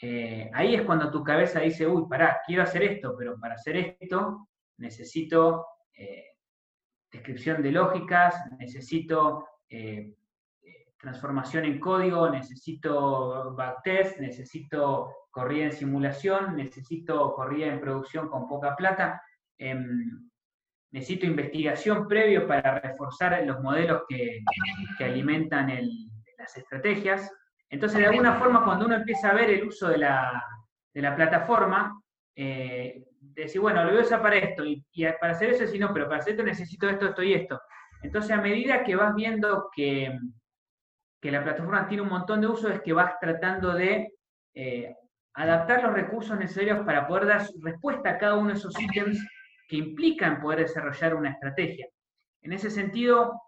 eh, 0.00 0.50
ahí 0.52 0.74
es 0.74 0.82
cuando 0.82 1.10
tu 1.10 1.22
cabeza 1.24 1.60
dice, 1.60 1.86
uy, 1.86 2.06
pará, 2.08 2.40
quiero 2.46 2.62
hacer 2.62 2.82
esto, 2.82 3.14
pero 3.16 3.38
para 3.38 3.54
hacer 3.54 3.96
esto 4.00 4.48
necesito 4.76 5.66
eh, 5.96 6.24
descripción 7.10 7.62
de 7.62 7.72
lógicas, 7.72 8.34
necesito 8.58 9.46
transformación 11.04 11.66
en 11.66 11.78
código, 11.78 12.30
necesito 12.30 13.54
backtest, 13.54 14.18
necesito 14.20 15.28
corrida 15.30 15.66
en 15.66 15.72
simulación, 15.72 16.56
necesito 16.56 17.34
corrida 17.34 17.66
en 17.66 17.80
producción 17.80 18.28
con 18.28 18.48
poca 18.48 18.74
plata. 18.74 19.22
Em, 19.58 20.30
necesito 20.90 21.26
investigación 21.26 22.08
previo 22.08 22.46
para 22.46 22.80
reforzar 22.80 23.44
los 23.44 23.60
modelos 23.60 24.02
que, 24.08 24.42
alimentan 25.00 25.68
las 26.38 26.56
estrategias. 26.56 27.30
Entonces, 27.68 27.98
de 27.98 28.06
alguna 28.06 28.34
forma, 28.34 28.64
cuando 28.64 28.86
uno 28.86 28.94
empieza 28.94 29.30
a 29.30 29.34
ver 29.34 29.50
el 29.50 29.66
uso 29.66 29.88
de 29.88 29.98
la, 29.98 30.42
plataforma, 31.16 32.00
eh, 32.34 33.04
decir, 33.20 33.60
bueno, 33.60 33.84
lo 33.84 33.90
voy 33.90 33.98
a 33.98 34.04
usar 34.04 34.22
para 34.22 34.36
esto, 34.36 34.64
y, 34.64 34.82
para 35.20 35.32
hacer 35.32 35.50
eso, 35.50 35.66
si 35.66 35.78
no, 35.78 35.92
pero 35.92 36.06
para 36.06 36.20
hacer 36.20 36.32
esto 36.32 36.44
necesito 36.44 36.88
esto, 36.88 37.08
esto 37.08 37.22
y 37.22 37.34
esto. 37.34 37.60
Entonces, 38.02 38.30
a 38.30 38.40
medida 38.40 38.84
que 38.84 38.96
vas 38.96 39.14
viendo 39.14 39.68
que, 39.74 40.16
que 41.24 41.30
la 41.30 41.42
plataforma 41.42 41.88
tiene 41.88 42.02
un 42.02 42.10
montón 42.10 42.42
de 42.42 42.48
usos, 42.48 42.70
es 42.70 42.82
que 42.82 42.92
vas 42.92 43.18
tratando 43.18 43.72
de 43.72 44.12
eh, 44.52 44.94
adaptar 45.32 45.82
los 45.82 45.94
recursos 45.94 46.38
necesarios 46.38 46.84
para 46.84 47.08
poder 47.08 47.24
dar 47.24 47.46
respuesta 47.62 48.10
a 48.10 48.18
cada 48.18 48.36
uno 48.36 48.48
de 48.48 48.56
esos 48.56 48.78
ítems 48.78 49.26
que 49.66 49.76
implican 49.76 50.38
poder 50.38 50.58
desarrollar 50.58 51.14
una 51.14 51.30
estrategia. 51.30 51.88
En 52.42 52.52
ese 52.52 52.68
sentido, 52.68 53.40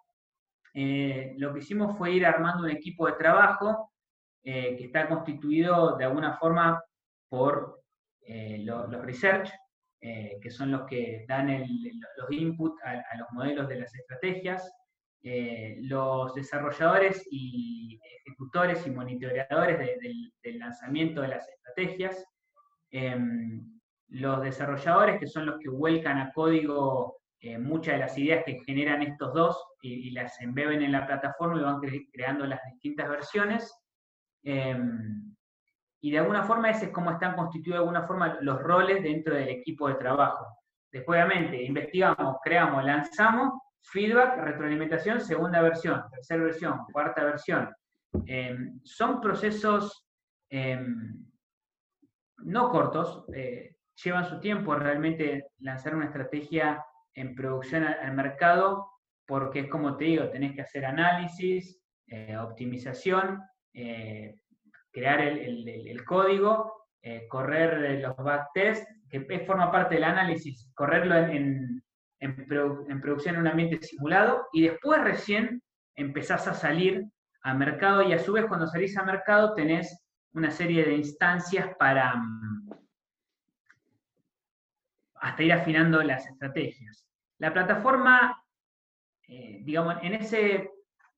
eh, 0.73 1.35
lo 1.37 1.53
que 1.53 1.59
hicimos 1.59 1.99
fue 1.99 2.12
ir 2.12 2.25
armando 2.25 2.62
un 2.65 2.71
equipo 2.71 3.09
de 3.09 3.12
trabajo 3.12 3.93
eh, 4.43 4.75
que 4.79 4.87
está 4.87 5.07
constituido 5.07 5.99
de 5.99 6.05
alguna 6.07 6.39
forma 6.39 6.83
por 7.29 7.83
los 8.27 9.05
research, 9.05 9.51
que 10.01 10.51
son 10.51 10.73
los 10.73 10.87
que 10.87 11.27
dan 11.29 11.49
los 12.17 12.31
inputs 12.31 12.83
a, 12.85 13.17
los 13.19 13.29
modelos 13.33 13.69
de 13.69 13.81
las 13.81 13.95
estrategias, 13.95 14.67
eh, 15.29 15.79
los 15.81 16.35
desarrolladores 16.35 17.27
y 17.33 18.01
ejecutores 18.25 18.87
y 18.87 18.93
monitoreadores 18.93 19.77
del 19.77 20.59
lanzamiento 20.61 21.21
de 21.21 21.27
las 21.27 21.49
estrategias, 21.49 22.25
em, 22.93 23.81
los 24.07 24.41
desarrolladores 24.41 25.19
que 25.19 25.27
son 25.27 25.47
los 25.47 25.59
que 25.59 25.69
vuelcan 25.69 26.19
a 26.19 26.33
código 26.33 27.17
eh, 27.41 27.59
muchas 27.59 27.95
de 27.95 28.01
las 28.03 28.17
ideas 28.17 28.45
que 28.47 28.61
generan 28.65 29.03
estos 29.03 29.35
dos 29.35 29.65
y, 29.83 30.12
las 30.12 30.41
embeben 30.41 30.81
en 30.83 30.93
la 30.93 31.05
plataforma 31.05 31.61
y 31.61 31.65
van 31.65 31.81
creando 32.12 32.47
las 32.47 32.61
distintas 32.73 33.09
versiones. 33.09 33.75
Em, 34.45 35.35
y 36.03 36.12
de 36.12 36.21
alguna 36.21 36.45
forma 36.45 36.71
ese 36.71 36.85
es 36.85 36.93
como 36.93 37.11
están 37.11 37.35
constituidos 37.35 37.81
de 37.81 37.83
alguna 37.83 38.07
forma 38.07 38.39
los 38.43 38.62
roles 38.62 39.03
dentro 39.03 39.35
del 39.35 39.49
equipo 39.49 39.89
de 39.89 39.97
trabajo. 39.97 40.47
Después, 40.93 41.19
obviamente, 41.19 41.61
investigamos, 41.65 42.37
creamos, 42.45 42.85
lanzamos 42.85 43.55
feedback, 43.83 44.39
retroalimentación, 44.39 45.21
segunda 45.21 45.62
versión, 45.62 46.03
tercera 46.11 46.43
versión, 46.43 46.81
cuarta 46.93 47.25
versión. 47.25 47.71
Em, 48.27 48.81
son 48.85 49.21
procesos 49.21 50.07
em, 50.51 51.27
no 52.39 52.71
cortos, 52.71 53.25
eh, 53.35 53.77
llevan 54.03 54.27
su 54.27 54.41
tiempo 54.41 54.75
realmente 54.75 55.49
lanzar 55.59 55.95
una 55.95 56.07
estrategia 56.07 56.85
en 57.15 57.35
producción 57.35 57.85
al, 57.85 58.12
mercado, 58.12 58.91
porque 59.27 59.61
es 59.61 59.69
como 59.69 59.97
te 59.97 60.05
digo, 60.05 60.29
tenés 60.29 60.55
que 60.55 60.62
hacer 60.62 60.85
análisis, 60.85 61.81
eh, 62.07 62.37
optimización, 62.37 63.43
eh, 63.73 64.37
crear 64.93 65.21
el, 65.21 66.05
código, 66.05 66.73
correr 67.29 68.01
los 68.01 68.17
backtests, 68.17 68.87
que 69.09 69.45
forma 69.47 69.71
parte 69.71 69.95
del 69.95 70.05
análisis, 70.05 70.71
correrlo 70.75 71.17
en, 71.17 71.83
producción 72.49 73.35
en 73.35 73.41
un 73.43 73.49
ambiente 73.49 73.85
simulado 73.87 74.47
y 74.53 74.63
después 74.63 75.03
recién 75.03 75.63
empezás 75.95 76.47
a 76.49 76.55
salir 76.55 77.05
a 77.43 77.55
mercado 77.55 78.03
y 78.03 78.13
a 78.13 78.19
su 78.19 78.33
vez 78.33 78.47
cuando 78.47 78.67
salís 78.67 78.97
a 78.97 79.05
mercado 79.05 79.55
tenés 79.55 80.05
una 80.33 80.51
serie 80.51 80.85
de 80.85 80.97
instancias 80.97 81.71
para 81.79 82.15
mm, 82.17 82.71
hasta 85.15 85.43
ir 85.43 85.53
afinando 85.53 86.03
las 86.03 86.27
estrategias. 86.27 87.07
La 87.39 87.53
plataforma, 87.53 88.43
eh, 89.29 89.61
digamos, 89.65 89.97
en 90.03 90.15
ese 90.15 90.71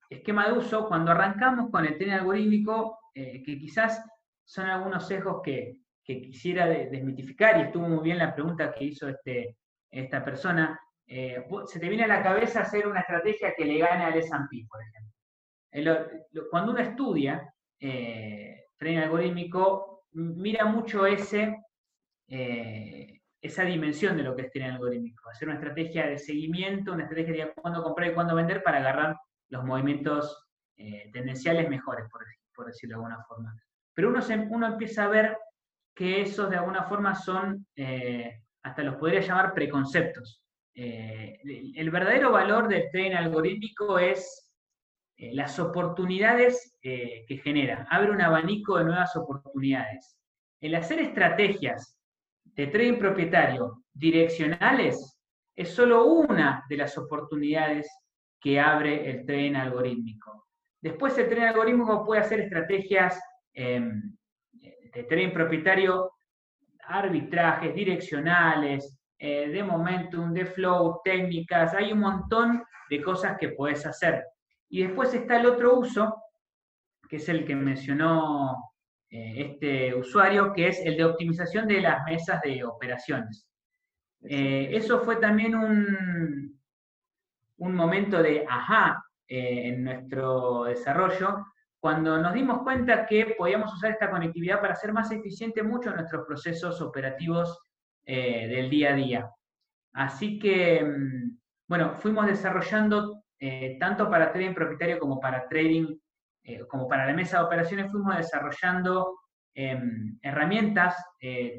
esquema 0.09 0.47
de 0.47 0.53
uso, 0.53 0.87
cuando 0.87 1.11
arrancamos 1.11 1.69
con 1.69 1.85
el 1.85 1.97
tren 1.97 2.11
algorítmico, 2.11 2.99
eh, 3.13 3.43
que 3.43 3.57
quizás 3.57 4.03
son 4.43 4.65
algunos 4.65 5.07
sesgos 5.07 5.41
que, 5.43 5.77
quisiera 6.03 6.65
desmitificar, 6.65 7.59
y 7.59 7.61
estuvo 7.65 7.87
muy 7.87 8.03
bien 8.03 8.17
la 8.17 8.33
pregunta 8.33 8.71
que 8.71 8.83
hizo 8.83 9.07
este, 9.07 9.57
esta 9.91 10.25
persona, 10.25 10.79
eh, 11.11 11.43
se 11.65 11.79
te 11.79 11.89
viene 11.89 12.03
a 12.03 12.07
la 12.07 12.21
cabeza 12.21 12.61
hacer 12.61 12.87
una 12.87 12.99
estrategia 12.99 13.55
que 13.57 13.65
le 13.65 13.79
gane 13.79 14.05
al 14.05 14.15
S&P, 14.15 14.67
por 14.69 14.79
ejemplo. 14.79 16.47
cuando 16.51 16.71
uno 16.71 16.81
estudia 16.81 17.51
eh, 17.79 18.65
algorítmico, 18.79 20.03
mira 20.11 20.65
mucho 20.65 21.07
ese, 21.07 21.57
eh, 22.27 23.21
esa 23.41 23.63
dimensión 23.63 24.17
de 24.17 24.23
lo 24.23 24.35
que 24.35 24.43
es 24.43 24.51
trading 24.51 24.69
algorítmico. 24.69 25.27
Hacer 25.31 25.47
una 25.47 25.57
estrategia 25.57 26.05
de 26.05 26.19
seguimiento, 26.19 26.93
una 26.93 27.05
estrategia 27.05 27.47
de 27.47 27.53
cuándo 27.53 27.81
comprar 27.81 28.11
y 28.11 28.13
cuándo 28.13 28.35
vender 28.35 28.61
para 28.61 28.77
agarrar 28.77 29.17
los 29.49 29.63
movimientos 29.65 30.47
eh, 30.77 31.09
tendenciales 31.11 31.67
mejores, 31.67 32.05
por, 32.11 32.67
decirlo 32.67 32.97
de 32.97 33.03
alguna 33.03 33.23
forma. 33.23 33.55
Pero 33.95 34.09
uno, 34.09 34.19
uno 34.51 34.67
empieza 34.67 35.05
a 35.05 35.07
ver 35.07 35.37
que 35.95 36.21
esos 36.21 36.51
de 36.51 36.57
alguna 36.57 36.83
forma 36.83 37.15
son, 37.15 37.65
hasta 38.61 38.83
los 38.83 38.97
podría 38.97 39.21
llamar 39.21 39.53
preconceptos. 39.53 40.43
Eh, 40.81 41.37
el 41.75 41.91
verdadero 41.91 42.31
valor 42.31 42.69
del 42.69 42.89
trading 42.89 43.11
algorítmico 43.11 43.99
es 43.99 44.49
eh, 45.17 45.33
las 45.33 45.59
oportunidades 45.59 46.77
eh, 46.81 47.25
que 47.27 47.37
genera. 47.39 47.85
Abre 47.89 48.11
un 48.11 48.21
abanico 48.21 48.77
de 48.77 48.85
nuevas 48.85 49.13
oportunidades. 49.17 50.17
El 50.61 50.75
hacer 50.75 50.99
estrategias 50.99 51.99
de 52.45 52.67
trading 52.67 52.97
propietario 52.97 53.83
direccionales 53.91 55.19
es 55.53 55.69
solo 55.69 56.05
una 56.05 56.63
de 56.69 56.77
las 56.77 56.97
oportunidades 56.97 57.89
que 58.39 58.57
abre 58.57 59.09
el 59.09 59.25
trading 59.25 59.55
algorítmico. 59.55 60.47
Después 60.79 61.17
el 61.17 61.27
trading 61.27 61.47
algorítmico 61.47 62.05
puede 62.05 62.21
hacer 62.21 62.39
estrategias 62.39 63.21
em, 63.51 64.15
de 64.53 65.03
trading 65.03 65.33
propietario, 65.33 66.13
arbitrajes 66.87 67.75
direccionales, 67.75 68.98
eh, 69.21 69.49
de 69.49 69.63
momentum, 69.63 70.31
de 70.31 70.45
flow, 70.45 71.01
técnicas, 71.03 71.73
hay 71.73 71.91
un 71.91 71.99
montón 71.99 72.63
de 72.89 73.01
cosas 73.01 73.37
que 73.37 73.49
puedes 73.49 73.85
hacer. 73.85 74.23
Y 74.69 74.83
después 74.83 75.13
está 75.13 75.41
el 75.41 75.45
otro 75.45 75.77
uso, 75.77 76.23
que 77.09 77.17
es 77.17 77.27
el 77.27 77.43
que 77.43 77.53
mencionó 77.53 78.71
eh, 79.09 79.33
este 79.37 79.93
usuario, 79.93 80.53
que 80.53 80.69
es 80.69 80.79
el 80.85 80.95
de 80.95 81.03
optimización 81.03 81.67
de 81.67 81.81
las 81.81 82.05
mesas 82.05 82.41
de 82.41 82.63
operaciones. 82.63 83.45
Eh, 84.21 84.69
eso 84.71 85.01
fue 85.01 85.17
también 85.17 85.53
un, 85.53 86.57
un 87.57 87.75
momento 87.75 88.23
de 88.23 88.45
ajá 88.47 89.03
en 89.27 89.83
nuestro 89.83 90.63
desarrollo, 90.63 91.45
cuando 91.79 92.17
nos 92.17 92.33
dimos 92.33 92.63
cuenta 92.63 93.05
que 93.05 93.35
podíamos 93.37 93.71
usar 93.73 93.91
esta 93.91 94.09
conectividad 94.09 94.59
para 94.59 94.73
hacer 94.73 94.91
más 94.91 95.11
eficiente 95.11 95.61
mucho 95.61 95.91
nuestros 95.91 96.25
procesos 96.25 96.81
operativos 96.81 97.59
eh, 98.05 98.47
del 98.47 98.69
día 98.69 98.91
a 98.91 98.95
día. 98.95 99.29
Así 99.93 100.39
que, 100.39 100.83
mm, 100.83 101.37
bueno, 101.67 101.93
fuimos 101.95 102.25
desarrollando 102.25 103.23
eh, 103.39 103.77
tanto 103.79 104.09
para 104.09 104.31
trading 104.33 104.53
propietario 104.53 104.99
como 104.99 105.19
para 105.19 105.47
trading, 105.47 105.95
eh, 106.43 106.65
como 106.67 106.87
para 106.87 107.05
la 107.05 107.13
mesa 107.13 107.37
de 107.37 107.45
operaciones, 107.45 107.91
fuimos 107.91 108.17
desarrollando 108.17 109.19
em, 109.53 110.17
herramientas, 110.21 110.95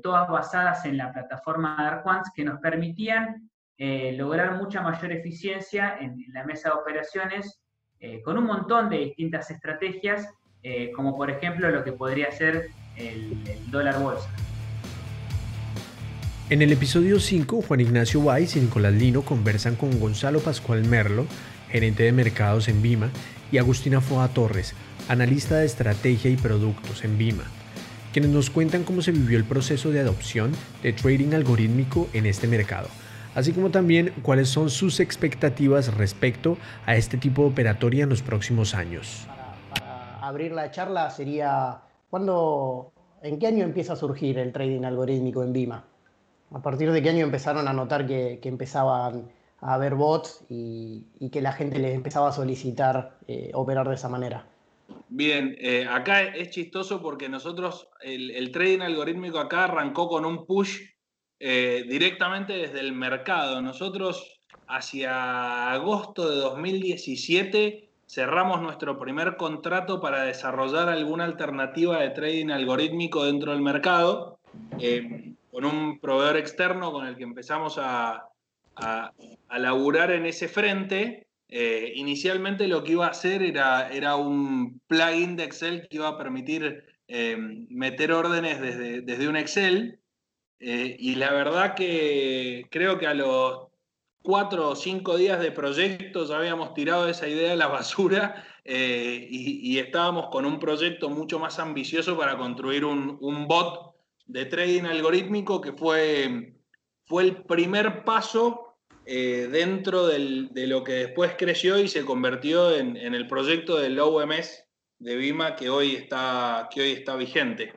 todas 0.03 0.29
basadas 0.29 0.85
en 0.87 0.97
la 0.97 1.13
plataforma 1.13 1.77
Dark 1.79 2.05
que 2.35 2.45
nos 2.45 2.59
permitían 2.61 3.51
lograr 3.77 4.57
mucha 4.57 4.81
mayor 4.81 5.13
eficiencia 5.13 5.99
en, 6.01 6.17
la 6.33 6.45
mesa 6.45 6.71
de 6.71 6.77
operaciones 6.77 7.61
con 8.25 8.39
un 8.39 8.45
montón 8.45 8.89
de 8.89 8.99
distintas 8.99 9.51
estrategias, 9.51 10.27
como 10.95 11.17
por 11.17 11.31
ejemplo 11.31 11.69
lo 11.71 11.85
que 11.85 11.93
podría 11.93 12.31
ser 12.31 12.69
el 12.97 13.71
dólar 13.71 13.99
bolsa. 13.99 14.50
En 16.51 16.63
el 16.63 16.73
episodio 16.73 17.21
5, 17.21 17.63
Juan 17.63 17.81
Ignacio 17.81 18.19
Weiss 18.19 18.57
y 18.57 18.61
Nicolás 18.61 18.93
Lino 18.93 19.23
conversan 19.23 19.77
con 19.77 20.01
Gonzalo 20.01 20.41
Pascual 20.41 20.85
Merlo, 20.85 21.27
gerente 21.69 22.03
de 22.03 22.11
mercados 22.11 22.67
en 22.67 22.83
Vima, 22.83 23.11
y 23.53 23.59
Agustina 23.59 24.01
Foa 24.01 24.27
Torres, 24.27 24.75
analista 25.09 25.59
de 25.59 25.67
estrategia 25.67 26.29
y 26.29 26.37
productos 26.37 27.05
en 27.05 27.17
Vima, 27.19 27.45
quienes 28.13 28.33
nos 28.33 28.51
cuentan 28.51 28.83
cómo 28.83 29.01
se 29.01 29.13
vivió 29.13 29.39
el 29.39 29.45
proceso 29.45 29.93
de 29.93 30.01
adopción 30.01 30.51
de 30.83 30.93
trading 30.93 31.35
algorítmico 31.35 32.09
en 32.15 32.27
este 32.27 32.49
mercado, 32.49 32.89
así 33.37 33.53
como 33.53 33.71
también 33.71 34.13
cuáles 34.23 34.49
son 34.49 34.71
sus 34.71 34.99
expectativas 34.99 35.95
respecto 35.95 36.59
a 36.85 36.97
este 36.97 37.17
tipo 37.17 37.43
de 37.43 37.51
operatoria 37.51 38.03
en 38.03 38.11
los 38.11 38.23
próximos 38.23 38.75
años. 38.75 39.29
Para, 39.71 40.19
abrir 40.19 40.51
la 40.51 40.73
charla 40.73 41.11
sería, 41.11 41.83
¿cuándo, 42.11 42.93
¿en 43.23 43.39
qué 43.39 43.47
año 43.47 43.63
empieza 43.63 43.93
a 43.93 43.97
surgir 43.97 44.37
el 44.41 44.51
trading 44.51 44.83
algorítmico 44.83 45.45
en 45.45 45.53
Vima? 45.53 45.90
¿A 46.53 46.63
partir 46.63 46.91
de 46.91 47.03
qué 47.03 47.11
año 47.11 47.25
empezaron 47.25 47.69
a 47.69 47.73
notar 47.73 48.07
que, 48.07 48.41
empezaban 48.43 49.31
a 49.61 49.75
haber 49.75 49.95
bots 49.95 50.45
y, 50.49 51.05
que 51.31 51.41
la 51.41 51.53
gente 51.53 51.79
les 51.79 51.95
empezaba 51.95 52.29
a 52.29 52.33
solicitar 52.33 53.19
eh, 53.29 53.51
operar 53.55 53.89
de 53.89 53.95
esa 53.95 54.09
manera? 54.09 54.47
Bien, 55.09 55.57
eh, 55.61 55.87
acá 55.89 56.23
es 56.23 56.51
chistoso 56.51 57.03
porque 57.03 57.29
nosotros, 57.29 57.89
el, 58.01 58.51
trading 58.53 58.81
algorítmico 58.81 59.39
acá 59.39 59.65
arrancó 59.65 60.09
con 60.09 60.25
un 60.25 60.47
push 60.47 60.81
eh, 61.39 61.85
directamente 61.89 62.53
desde 62.55 62.81
el 62.81 62.93
mercado. 62.93 63.61
Nosotros 63.63 64.41
hacia 64.67 65.73
agosto 65.73 66.29
de 66.31 66.37
2017 66.37 67.89
cerramos 68.07 68.61
nuestro 68.61 68.99
primer 68.99 69.37
contrato 69.37 70.01
para 70.01 70.25
desarrollar 70.25 70.89
alguna 70.89 71.25
alternativa 71.25 72.01
de 72.01 72.11
trading 72.11 72.51
algorítmico 72.51 73.25
dentro 73.25 73.53
del 73.53 73.63
mercado, 73.63 74.39
con 75.51 75.65
un 75.65 76.01
proveedor 76.01 76.37
externo 76.37 76.93
con 76.93 77.07
el 77.07 77.17
que 77.17 77.25
empezamos 77.25 77.79
a, 77.79 78.25
a, 78.77 79.13
laburar 79.59 80.11
en 80.11 80.27
ese 80.27 80.49
frente. 80.49 81.27
Eh, 81.49 81.93
inicialmente 81.97 82.69
lo 82.69 82.85
que 82.85 82.93
iba 82.93 83.07
a 83.07 83.11
hacer 83.11 83.43
era, 83.43 83.89
era 83.91 84.17
un 84.17 84.81
plugin 84.87 85.37
de 85.37 85.45
Excel 85.45 85.89
que 85.89 85.97
iba 85.97 86.09
a 86.09 86.19
permitir 86.19 86.85
eh, 87.09 87.37
meter 87.69 88.13
órdenes 88.13 88.61
desde, 88.61 89.01
desde 89.01 89.29
un 89.29 89.37
Excel. 89.37 89.99
y 90.61 91.15
la 91.15 91.33
verdad 91.33 91.75
que 91.75 92.67
creo 92.71 92.99
que 92.99 93.07
a 93.07 93.15
los 93.15 93.71
cuatro 94.23 94.71
o 94.71 94.77
cinco 94.77 95.17
días 95.17 95.41
de 95.41 95.51
proyecto 95.51 96.25
ya 96.25 96.37
habíamos 96.37 96.75
tirado 96.75 97.09
esa 97.09 97.27
idea 97.29 97.53
a 97.53 97.57
la 97.57 97.69
basura 97.69 98.45
eh, 98.65 99.27
y, 99.31 99.79
estábamos 99.79 100.29
con 100.31 100.45
un 100.45 100.59
proyecto 100.59 101.09
mucho 101.09 101.39
más 101.39 101.59
ambicioso 101.59 102.17
para 102.17 102.37
construir 102.37 102.85
un, 102.85 103.19
bot 103.49 103.90
de 104.31 104.45
trading 104.47 104.85
algorítmico 104.85 105.61
que 105.61 105.73
fue, 105.73 106.55
fue 107.05 107.25
el 107.25 107.43
primer 107.45 108.05
paso 108.05 108.77
eh, 109.05 109.49
dentro 109.51 110.07
de 110.07 110.67
lo 110.69 110.85
que 110.85 110.93
después 110.93 111.35
creció 111.37 111.79
y 111.79 111.89
se 111.89 112.05
convirtió 112.05 112.75
en, 112.75 112.97
en, 112.97 113.15
el 113.15 113.27
proyecto 113.27 113.77
del 113.77 113.99
OMS 113.99 114.65
de 115.01 115.17
Vima 115.17 115.57
que 115.57 115.69
hoy 115.69 115.97
está, 115.97 116.69
que 116.73 116.83
hoy 116.83 116.93
está 116.93 117.17
vigente. 117.17 117.75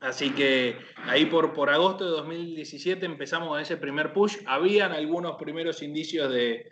Así 0.00 0.30
que 0.30 0.76
ahí 1.04 1.26
por, 1.26 1.52
por 1.52 1.68
agosto 1.68 2.04
de 2.04 2.10
2017 2.12 3.04
empezamos 3.04 3.48
con 3.48 3.60
ese 3.60 3.76
primer 3.76 4.12
push. 4.12 4.36
Habían 4.46 4.92
algunos 4.92 5.36
primeros 5.36 5.82
indicios 5.82 6.32
de, 6.32 6.70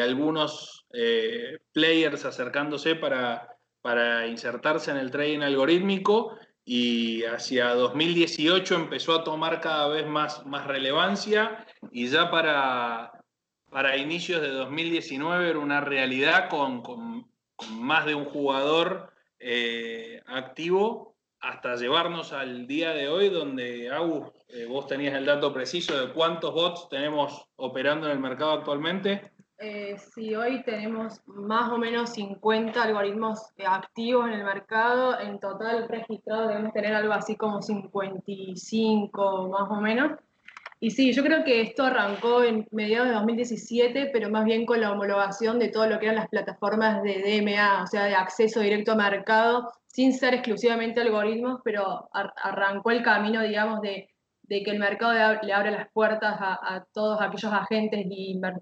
algunos 0.00 0.86
eh, 0.94 1.58
players 1.72 2.24
acercándose 2.24 2.94
para, 2.94 3.48
para 3.82 4.26
insertarse 4.26 4.90
en 4.90 4.96
el 4.96 5.10
trading 5.10 5.40
algorítmico 5.40 6.38
y 6.70 7.24
hacia 7.24 7.72
2018 7.72 8.74
empezó 8.74 9.14
a 9.14 9.24
tomar 9.24 9.62
cada 9.62 9.88
vez 9.88 10.06
más, 10.06 10.44
más 10.44 10.66
relevancia 10.66 11.64
y 11.90 12.08
ya 12.08 12.30
para, 12.30 13.10
para 13.70 13.96
inicios 13.96 14.42
de 14.42 14.50
2019 14.50 15.48
era 15.48 15.58
una 15.60 15.80
realidad 15.80 16.50
con, 16.50 17.26
más 17.70 18.04
de 18.04 18.14
un 18.14 18.26
jugador 18.26 19.14
eh, 19.38 20.20
activo 20.26 21.16
hasta 21.40 21.76
llevarnos 21.76 22.34
al 22.34 22.66
día 22.66 22.90
de 22.90 23.08
hoy, 23.08 23.30
donde, 23.30 23.88
Agus, 23.88 24.28
eh, 24.48 24.66
vos 24.66 24.86
tenías 24.86 25.14
el 25.14 25.24
dato 25.24 25.54
preciso 25.54 25.98
de 25.98 26.12
cuántos 26.12 26.52
bots 26.52 26.90
tenemos 26.90 27.46
operando 27.56 28.08
en 28.08 28.12
el 28.12 28.18
mercado 28.18 28.52
actualmente. 28.52 29.32
Eh, 29.60 29.96
sí, 30.14 30.36
hoy 30.36 30.62
tenemos 30.62 31.20
más 31.26 31.72
o 31.72 31.78
menos 31.78 32.10
50 32.10 32.80
algoritmos 32.80 33.40
activos 33.66 34.28
en 34.28 34.34
el 34.34 34.44
mercado. 34.44 35.18
En 35.18 35.40
total 35.40 35.88
registrados 35.88 36.48
debemos 36.48 36.72
tener 36.72 36.94
algo 36.94 37.12
así 37.12 37.34
como 37.34 37.60
55 37.60 39.48
más 39.48 39.68
o 39.68 39.80
menos. 39.80 40.12
Y 40.80 40.92
sí, 40.92 41.12
yo 41.12 41.24
creo 41.24 41.42
que 41.42 41.60
esto 41.60 41.82
arrancó 41.82 42.44
en 42.44 42.68
mediados 42.70 43.08
de 43.08 43.14
2017, 43.14 44.10
pero 44.12 44.30
más 44.30 44.44
bien 44.44 44.64
con 44.64 44.80
la 44.80 44.92
homologación 44.92 45.58
de 45.58 45.70
todo 45.70 45.88
lo 45.88 45.98
que 45.98 46.06
eran 46.06 46.14
las 46.14 46.28
plataformas 46.28 47.02
de 47.02 47.18
DMA, 47.18 47.82
o 47.82 47.86
sea, 47.88 48.04
de 48.04 48.14
acceso 48.14 48.60
directo 48.60 48.92
a 48.92 48.94
mercado, 48.94 49.72
sin 49.88 50.12
ser 50.12 50.34
exclusivamente 50.34 51.00
algoritmos, 51.00 51.60
pero 51.64 52.08
arrancó 52.12 52.92
el 52.92 53.02
camino, 53.02 53.42
digamos, 53.42 53.80
de, 53.80 54.08
que 54.48 54.70
el 54.70 54.78
mercado 54.78 55.38
le 55.42 55.52
abre 55.52 55.70
las 55.70 55.90
puertas 55.92 56.36
a, 56.40 56.84
todos 56.92 57.20
aquellos 57.20 57.52
agentes 57.52 58.06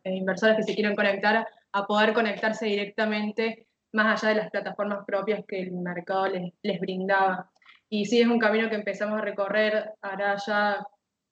e 0.05 0.15
inversores 0.15 0.57
que 0.57 0.63
se 0.63 0.75
quieren 0.75 0.97
conectar 0.97 1.47
a 1.73 1.87
poder 1.87 2.13
conectarse 2.13 2.67
directamente 2.67 3.67
más 3.93 4.23
allá 4.23 4.35
de 4.35 4.41
las 4.43 4.51
plataformas 4.51 5.05
propias 5.07 5.45
que 5.47 5.61
el 5.61 5.73
mercado 5.73 6.29
les, 6.29 6.53
les 6.63 6.81
brindaba. 6.81 7.51
Y 7.89 8.05
sí, 8.05 8.21
es 8.21 8.27
un 8.27 8.39
camino 8.39 8.69
que 8.69 8.75
empezamos 8.75 9.19
a 9.19 9.23
recorrer 9.23 9.93
ahora 10.03 10.37
ya 10.45 10.87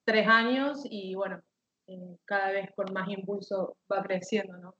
tres 0.04 0.26
años 0.28 0.86
y 0.88 1.14
bueno, 1.14 1.42
eh, 1.86 2.16
cada 2.24 2.52
vez 2.52 2.70
con 2.74 2.92
más 2.92 3.08
impulso 3.08 3.76
va 3.92 4.02
creciendo, 4.02 4.56
¿no? 4.56 4.74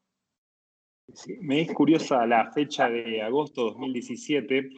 me 1.41 1.61
es 1.61 1.73
curiosa 1.75 2.27
la 2.27 2.51
fecha 2.53 2.89
de 2.89 3.21
agosto 3.21 3.65
de 3.65 3.71
2017 3.73 4.71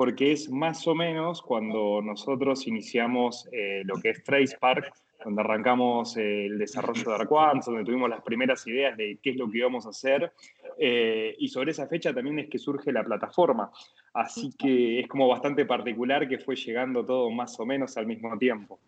porque 0.00 0.32
es 0.32 0.48
más 0.48 0.86
o 0.86 0.94
menos 0.94 1.42
cuando 1.42 2.00
nosotros 2.00 2.66
iniciamos 2.66 3.46
eh, 3.52 3.82
lo 3.84 4.00
que 4.00 4.08
es 4.08 4.24
Trace 4.24 4.56
Park, 4.58 4.94
donde 5.22 5.42
arrancamos 5.42 6.16
eh, 6.16 6.46
el 6.46 6.58
desarrollo 6.58 7.10
de 7.10 7.16
Arquans, 7.16 7.66
donde 7.66 7.84
tuvimos 7.84 8.08
las 8.08 8.22
primeras 8.22 8.66
ideas 8.66 8.96
de 8.96 9.18
qué 9.22 9.32
es 9.32 9.36
lo 9.36 9.50
que 9.50 9.58
íbamos 9.58 9.84
a 9.84 9.90
hacer, 9.90 10.32
y 10.78 11.48
sobre 11.48 11.72
esa 11.72 11.86
fecha 11.86 12.14
también 12.14 12.38
es 12.38 12.48
que 12.48 12.58
surge 12.58 12.90
la 12.92 13.04
plataforma. 13.04 13.70
Así 14.14 14.54
que 14.58 15.00
es 15.00 15.06
como 15.06 15.28
bastante 15.28 15.66
particular 15.66 16.26
que 16.26 16.38
fue 16.38 16.56
llegando 16.56 17.04
todo 17.04 17.30
más 17.30 17.60
o 17.60 17.66
menos 17.66 17.94
al 17.98 18.06
mismo 18.06 18.38
tiempo. 18.38 18.78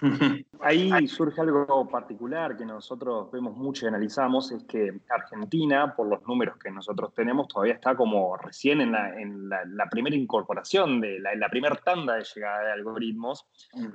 Ahí 0.60 1.08
surge 1.08 1.40
algo 1.40 1.88
particular 1.88 2.56
que 2.56 2.64
nosotros 2.64 3.30
vemos 3.30 3.56
mucho 3.56 3.84
y 3.84 3.88
analizamos, 3.88 4.50
es 4.52 4.64
que 4.64 5.00
Argentina, 5.08 5.94
por 5.94 6.06
los 6.08 6.26
números 6.26 6.56
que 6.58 6.70
nosotros 6.70 7.12
tenemos, 7.14 7.48
todavía 7.48 7.74
está 7.74 7.94
como 7.94 8.36
recién 8.36 8.80
en 8.80 8.92
la, 8.92 9.88
primera 9.90 10.16
incorporación, 10.16 11.00
de 11.00 11.18
la, 11.20 11.48
primera 11.48 11.76
tanda 11.76 12.14
de 12.14 12.24
llegada 12.24 12.64
de 12.64 12.72
algoritmos. 12.72 13.46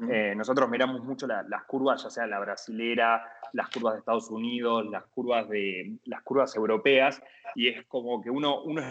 Eh, 0.10 0.34
nosotros 0.36 0.70
miramos 0.70 1.04
mucho 1.04 1.28
las 1.28 1.64
curvas, 1.66 2.04
ya 2.04 2.10
sea 2.10 2.28
la 2.28 2.40
brasilera, 2.40 3.24
las 3.54 3.70
curvas 3.70 3.94
de 3.94 4.00
Estados 4.00 4.30
Unidos, 4.30 4.86
las 4.90 5.06
curvas, 5.06 5.50
de, 5.50 5.98
las 6.06 6.22
curvas 6.22 6.56
europeas, 6.56 7.22
y 7.56 7.68
es 7.68 7.86
como 7.88 8.22
que 8.22 8.30
uno, 8.30 8.62
uno 8.62 8.82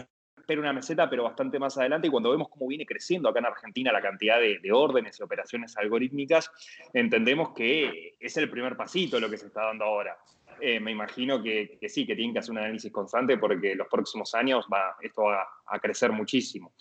espera 0.49 0.61
una 0.61 0.73
meseta, 0.73 1.07
pero 1.07 1.23
bastante 1.23 1.59
más 1.59 1.77
adelante. 1.77 2.07
Y 2.07 2.09
cuando 2.09 2.31
vemos 2.31 2.49
cómo 2.49 2.67
viene 2.67 2.83
creciendo 2.83 3.29
acá 3.29 3.37
en 3.37 3.45
Argentina 3.45 3.91
la 3.91 4.01
cantidad 4.01 4.39
de, 4.39 4.71
órdenes 4.71 5.19
y 5.19 5.23
operaciones 5.23 5.77
algorítmicas, 5.77 6.49
entendemos 6.91 7.53
que 7.53 8.15
es 8.19 8.35
el 8.37 8.49
primer 8.49 8.75
pasito 8.75 9.19
lo 9.19 9.29
que 9.29 9.37
se 9.37 9.45
está 9.45 9.65
dando 9.65 9.85
ahora. 9.85 10.17
Eh, 10.59 10.79
me 10.79 10.91
imagino 10.91 11.41
que, 11.41 11.77
sí, 11.87 12.05
que 12.05 12.15
tienen 12.15 12.33
que 12.33 12.39
hacer 12.39 12.51
un 12.51 12.57
análisis 12.57 12.91
constante 12.91 13.37
porque 13.37 13.75
los 13.75 13.87
próximos 13.87 14.33
años 14.33 14.65
va, 14.73 14.95
esto 15.01 15.23
va 15.23 15.47
a 15.67 15.79
crecer 15.79 16.11
muchísimo. 16.11 16.73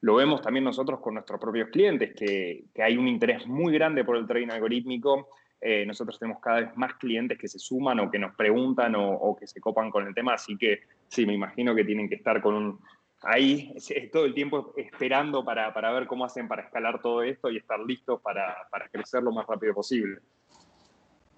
Lo 0.00 0.14
vemos 0.14 0.40
también 0.40 0.64
nosotros 0.64 1.00
con 1.00 1.14
nuestros 1.14 1.40
propios 1.40 1.70
clientes, 1.70 2.14
que, 2.14 2.66
hay 2.80 2.96
un 2.96 3.08
interés 3.08 3.48
muy 3.48 3.72
grande 3.72 4.04
por 4.04 4.16
el 4.16 4.26
trading 4.28 4.50
algorítmico. 4.50 5.28
Eh, 5.60 5.84
nosotros 5.84 6.20
tenemos 6.20 6.40
cada 6.40 6.60
vez 6.60 6.76
más 6.76 6.94
clientes 6.94 7.36
que 7.36 7.48
se 7.48 7.58
suman 7.58 7.98
o 7.98 8.08
que 8.08 8.18
nos 8.20 8.36
preguntan 8.36 8.94
o, 8.94 9.10
o, 9.10 9.36
que 9.36 9.48
se 9.48 9.60
copan 9.60 9.90
con 9.90 10.06
el 10.06 10.14
tema, 10.14 10.34
así 10.34 10.56
que 10.56 10.82
sí, 11.08 11.26
me 11.26 11.34
imagino 11.34 11.74
que 11.74 11.84
tienen 11.84 12.08
que 12.08 12.14
estar 12.14 12.40
con 12.40 12.54
un, 12.54 12.80
ahí 13.22 13.74
todo 14.12 14.24
el 14.24 14.34
tiempo 14.34 14.72
esperando 14.76 15.44
para, 15.44 15.70
ver 15.92 16.06
cómo 16.06 16.24
hacen 16.24 16.48
para 16.48 16.62
escalar 16.62 17.00
todo 17.00 17.22
esto 17.22 17.50
y 17.50 17.56
estar 17.56 17.80
listos 17.80 18.20
para, 18.20 18.68
crecer 18.92 19.22
lo 19.22 19.32
más 19.32 19.46
rápido 19.46 19.74
posible. 19.74 20.20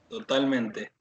Totalmente, 0.08 0.92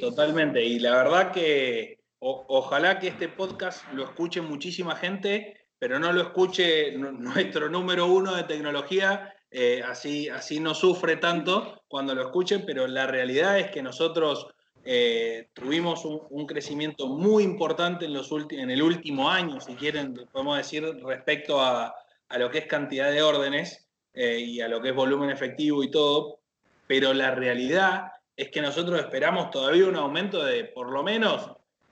totalmente. 0.00 0.62
Y 0.64 0.78
la 0.78 0.96
verdad 0.96 1.32
que 1.32 1.98
ojalá 2.20 2.98
que 2.98 3.08
este 3.08 3.28
podcast 3.28 3.84
lo 3.92 4.04
escuche 4.04 4.40
muchísima 4.40 4.96
gente, 4.96 5.66
pero 5.78 5.98
no 5.98 6.12
lo 6.12 6.22
escuche 6.22 6.96
nuestro 6.96 7.68
número 7.68 8.06
uno 8.06 8.34
de 8.36 8.44
tecnología, 8.44 9.34
eh, 9.50 9.82
así, 9.84 10.28
así 10.28 10.60
no 10.60 10.72
sufre 10.72 11.16
tanto 11.16 11.82
cuando 11.88 12.14
lo 12.14 12.22
escuchen, 12.22 12.64
pero 12.64 12.86
la 12.86 13.06
realidad 13.06 13.58
es 13.58 13.70
que 13.70 13.82
nosotros 13.82 14.46
eh, 14.84 15.48
tuvimos 15.52 16.04
un, 16.04 16.46
crecimiento 16.46 17.06
muy 17.06 17.44
importante 17.44 18.06
en, 18.06 18.14
los 18.14 18.30
en 18.50 18.70
el 18.70 18.82
último 18.82 19.30
año, 19.30 19.60
si 19.60 19.74
quieren, 19.74 20.14
podemos 20.32 20.56
decir, 20.56 20.84
respecto 21.04 21.60
a, 21.60 21.94
lo 22.36 22.50
que 22.50 22.58
es 22.58 22.66
cantidad 22.66 23.10
de 23.10 23.22
órdenes 23.22 23.86
eh, 24.14 24.38
y 24.38 24.60
a 24.60 24.68
lo 24.68 24.80
que 24.80 24.88
es 24.88 24.94
volumen 24.94 25.30
efectivo 25.30 25.84
y 25.84 25.90
todo, 25.90 26.40
pero 26.86 27.12
la 27.12 27.32
realidad 27.32 28.12
es 28.36 28.50
que 28.50 28.62
nosotros 28.62 28.98
esperamos 28.98 29.50
todavía 29.50 29.86
un 29.86 29.96
aumento 29.96 30.42
de 30.42 30.64
por 30.64 30.90
lo 30.90 31.02
menos 31.02 31.50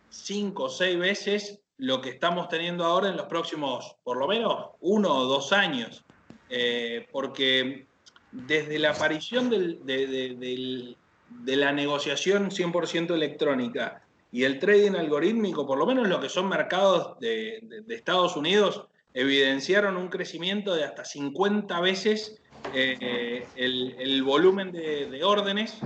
5 0.08 0.64
o 0.64 0.68
6 0.68 0.98
veces 0.98 1.60
lo 1.76 2.00
que 2.00 2.10
estamos 2.10 2.48
teniendo 2.48 2.84
ahora 2.84 3.08
en 3.08 3.16
los 3.16 3.26
próximos, 3.26 3.96
por 4.02 4.18
lo 4.18 4.26
menos, 4.26 4.70
uno 4.80 5.14
o 5.14 5.24
dos 5.24 5.52
años. 5.52 6.04
Eh, 6.50 7.06
porque 7.12 7.86
desde 8.32 8.78
la 8.78 8.90
aparición 8.90 9.48
del, 9.48 10.96
de 11.30 11.56
la 11.56 11.72
negociación 11.72 12.50
100% 12.50 13.14
electrónica 13.14 14.02
y 14.32 14.44
el 14.44 14.58
trading 14.58 14.92
algorítmico, 14.92 15.66
por 15.66 15.78
lo 15.78 15.86
menos 15.86 16.08
lo 16.08 16.20
que 16.20 16.28
son 16.28 16.48
mercados 16.48 17.18
de, 17.18 17.82
Estados 17.88 18.36
Unidos, 18.36 18.86
evidenciaron 19.14 19.96
un 19.96 20.08
crecimiento 20.08 20.74
de 20.74 20.84
hasta 20.84 21.04
50 21.04 21.80
veces 21.80 22.40
eh, 22.74 23.46
el, 23.56 24.22
volumen 24.22 24.70
de, 24.70 25.20
órdenes, 25.24 25.78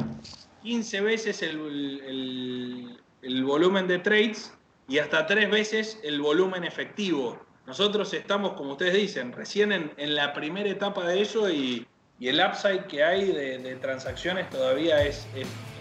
15 0.62 1.00
veces 1.00 1.42
el, 1.42 3.00
volumen 3.44 3.86
de 3.86 3.98
trades 4.00 4.52
y 4.88 4.98
hasta 4.98 5.26
3 5.26 5.50
veces 5.50 5.98
el 6.02 6.20
volumen 6.20 6.64
efectivo. 6.64 7.38
Nosotros 7.66 8.12
estamos, 8.12 8.52
como 8.52 8.72
ustedes 8.72 8.94
dicen, 8.94 9.32
recién 9.32 9.72
en, 9.72 9.90
en 9.96 10.14
la 10.14 10.34
primera 10.34 10.68
etapa 10.68 11.06
de 11.06 11.22
eso 11.22 11.48
y, 11.48 11.86
y 12.18 12.28
el 12.28 12.40
upside 12.40 12.86
que 12.86 13.02
hay 13.02 13.32
de, 13.32 13.76
transacciones 13.80 14.48
todavía 14.50 15.04
es, 15.04 15.26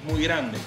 muy 0.08 0.24
grande. 0.24 0.58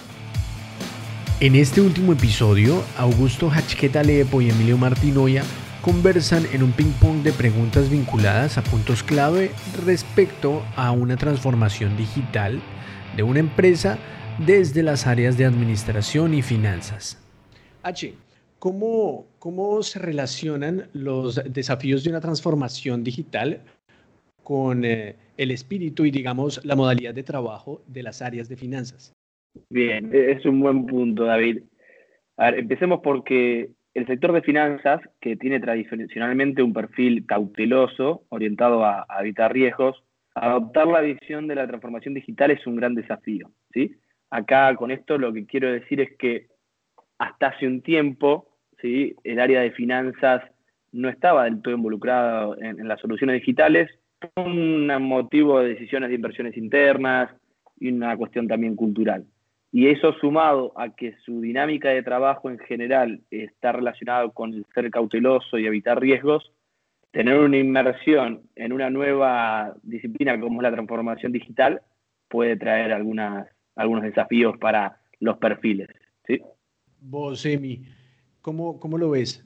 En 1.41 1.55
este 1.55 1.83
último 1.83 2.15
episodio, 2.15 2.83
Augusto 2.97 3.51
Hachqueta 3.51 4.03
Lepo 4.03 4.41
y 4.41 4.49
Emilio 4.49 4.79
Martinoya 4.79 5.43
conversan 5.83 6.47
en 6.53 6.63
un 6.63 6.73
ping-pong 6.73 7.23
de 7.23 7.33
preguntas 7.33 7.91
vinculadas 7.91 8.57
a 8.57 8.63
puntos 8.63 9.03
clave 9.03 9.51
respecto 9.85 10.65
a 10.75 10.91
una 10.93 11.17
transformación 11.17 11.97
digital 11.97 12.63
de 13.15 13.23
una 13.23 13.41
empresa 13.41 13.99
desde 14.39 14.83
las 14.83 15.07
áreas 15.07 15.37
de 15.37 15.45
administración 15.45 16.33
y 16.33 16.41
finanzas. 16.41 17.19
H, 17.83 18.15
¿cómo, 18.59 19.27
cómo 19.39 19.83
se 19.83 19.99
relacionan 19.99 20.89
los 20.95 21.43
desafíos 21.45 22.03
de 22.03 22.11
una 22.11 22.21
transformación 22.21 23.05
digital 23.05 23.63
con 24.43 24.85
eh, 24.85 25.17
el 25.37 25.51
espíritu 25.51 26.05
y, 26.05 26.11
digamos, 26.11 26.65
la 26.65 26.77
modalidad 26.77 27.15
de 27.15 27.23
trabajo 27.23 27.83
de 27.87 28.03
las 28.03 28.23
áreas 28.23 28.49
de 28.49 28.57
finanzas? 28.57 29.13
Bien, 29.71 30.11
e-, 30.13 30.33
es 30.33 30.45
un 30.45 30.61
buen 30.61 30.87
punto, 30.87 31.25
David. 31.25 31.63
A 32.37 32.51
ver, 32.51 32.61
empecemos 32.61 33.01
porque 33.03 33.71
el 33.97 34.07
sector 34.07 34.33
de 34.33 34.43
finanzas, 34.43 35.01
que 35.21 35.37
tiene 35.37 35.59
tradicionalmente 35.59 36.63
un 36.63 36.75
perfil 36.75 37.25
cauteloso, 37.25 38.25
orientado 38.29 38.85
a, 38.85 39.07
evitar 39.21 39.53
riesgos, 39.55 40.03
adoptar 40.35 40.87
la 40.87 41.01
visión 41.01 41.49
de 41.49 41.55
la 41.55 41.67
transformación 41.67 42.13
digital 42.13 42.51
es 42.51 42.67
un 42.67 42.77
gran 42.77 42.95
desafío. 42.95 43.51
¿sí? 43.73 43.97
Acá 44.29 44.75
con 44.77 44.91
esto 44.91 45.17
lo 45.17 45.33
que 45.33 45.47
quiero 45.47 45.73
decir 45.73 46.03
es 46.03 46.15
que 46.19 46.49
hasta 47.17 47.47
hace 47.47 47.67
un 47.67 47.81
tiempo 47.81 48.51
¿sí? 48.83 49.17
el 49.25 49.41
área 49.41 49.63
de 49.63 49.71
finanzas 49.71 50.43
no 50.93 51.09
estaba 51.09 51.45
del 51.45 51.63
todo 51.63 51.75
involucrado 51.75 52.55
en, 52.59 52.79
en 52.79 52.89
las 52.89 53.01
soluciones 53.01 53.41
digitales, 53.41 53.89
un 54.37 54.87
motivo 55.03 55.61
de 55.61 55.71
decisiones 55.71 56.09
de 56.09 56.15
inversiones 56.17 56.57
internas 56.57 57.31
y 57.79 57.89
una 57.89 58.17
cuestión 58.17 58.49
también 58.49 58.77
cultural. 58.77 59.25
Y 59.73 59.89
eso 59.89 60.13
sumado 60.15 60.73
a 60.77 60.95
que 60.95 61.15
su 61.25 61.41
dinámica 61.41 61.91
de 61.91 62.03
trabajo 62.03 62.49
en 62.49 62.59
general 62.59 63.21
está 63.31 63.73
relacionado 63.73 64.33
con 64.33 64.65
ser 64.75 64.91
cauteloso 64.91 65.59
y 65.59 65.67
evitar 65.67 66.01
riesgos, 66.01 66.53
tener 67.11 67.39
una 67.39 67.59
inmersión 67.59 68.43
en 68.55 68.73
una 68.73 68.91
nueva 68.91 69.75
disciplina 69.83 70.39
como 70.41 70.61
es 70.61 70.63
la 70.63 70.73
transformación 70.73 71.33
digital 71.33 71.83
puede 72.29 72.57
traer 72.57 72.93
algunas, 72.93 73.49
algunos 73.75 74.03
desafíos 74.03 74.57
para 74.59 75.01
los 75.21 75.39
perfiles. 75.39 75.89
¿sí? 76.27 76.41
Vos, 77.01 77.45
Emi, 77.47 77.83
¿cómo, 78.43 78.81
¿cómo 78.81 78.99
lo 78.99 79.11
ves? 79.11 79.46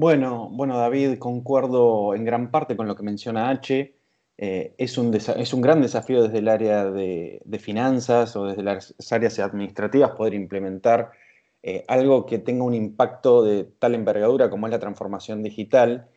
Bueno, 0.00 0.48
bueno, 0.50 0.78
David, 0.78 1.18
concuerdo 1.18 2.14
en 2.14 2.24
gran 2.24 2.50
parte 2.50 2.74
con 2.74 2.88
lo 2.88 2.96
que 2.96 3.02
menciona 3.02 3.50
H. 3.50 3.94
Eh, 4.38 4.74
es, 4.78 4.96
un 4.96 5.12
es, 5.14 5.52
un 5.52 5.60
gran 5.60 5.82
desafío 5.82 6.22
desde 6.22 6.38
el 6.38 6.48
área 6.48 6.90
de, 6.90 7.42
finanzas 7.60 8.34
o 8.34 8.46
desde 8.46 8.62
las 8.62 8.94
áreas 9.12 9.38
administrativas 9.38 10.12
poder 10.12 10.32
implementar 10.32 11.10
eh, 11.62 11.84
algo 11.86 12.24
que 12.24 12.38
tenga 12.38 12.64
un 12.64 12.72
impacto 12.72 13.42
de 13.42 13.64
tal 13.64 13.94
envergadura 13.94 14.48
como 14.48 14.66
es 14.66 14.70
la 14.70 14.78
transformación 14.78 15.42
digital, 15.42 16.08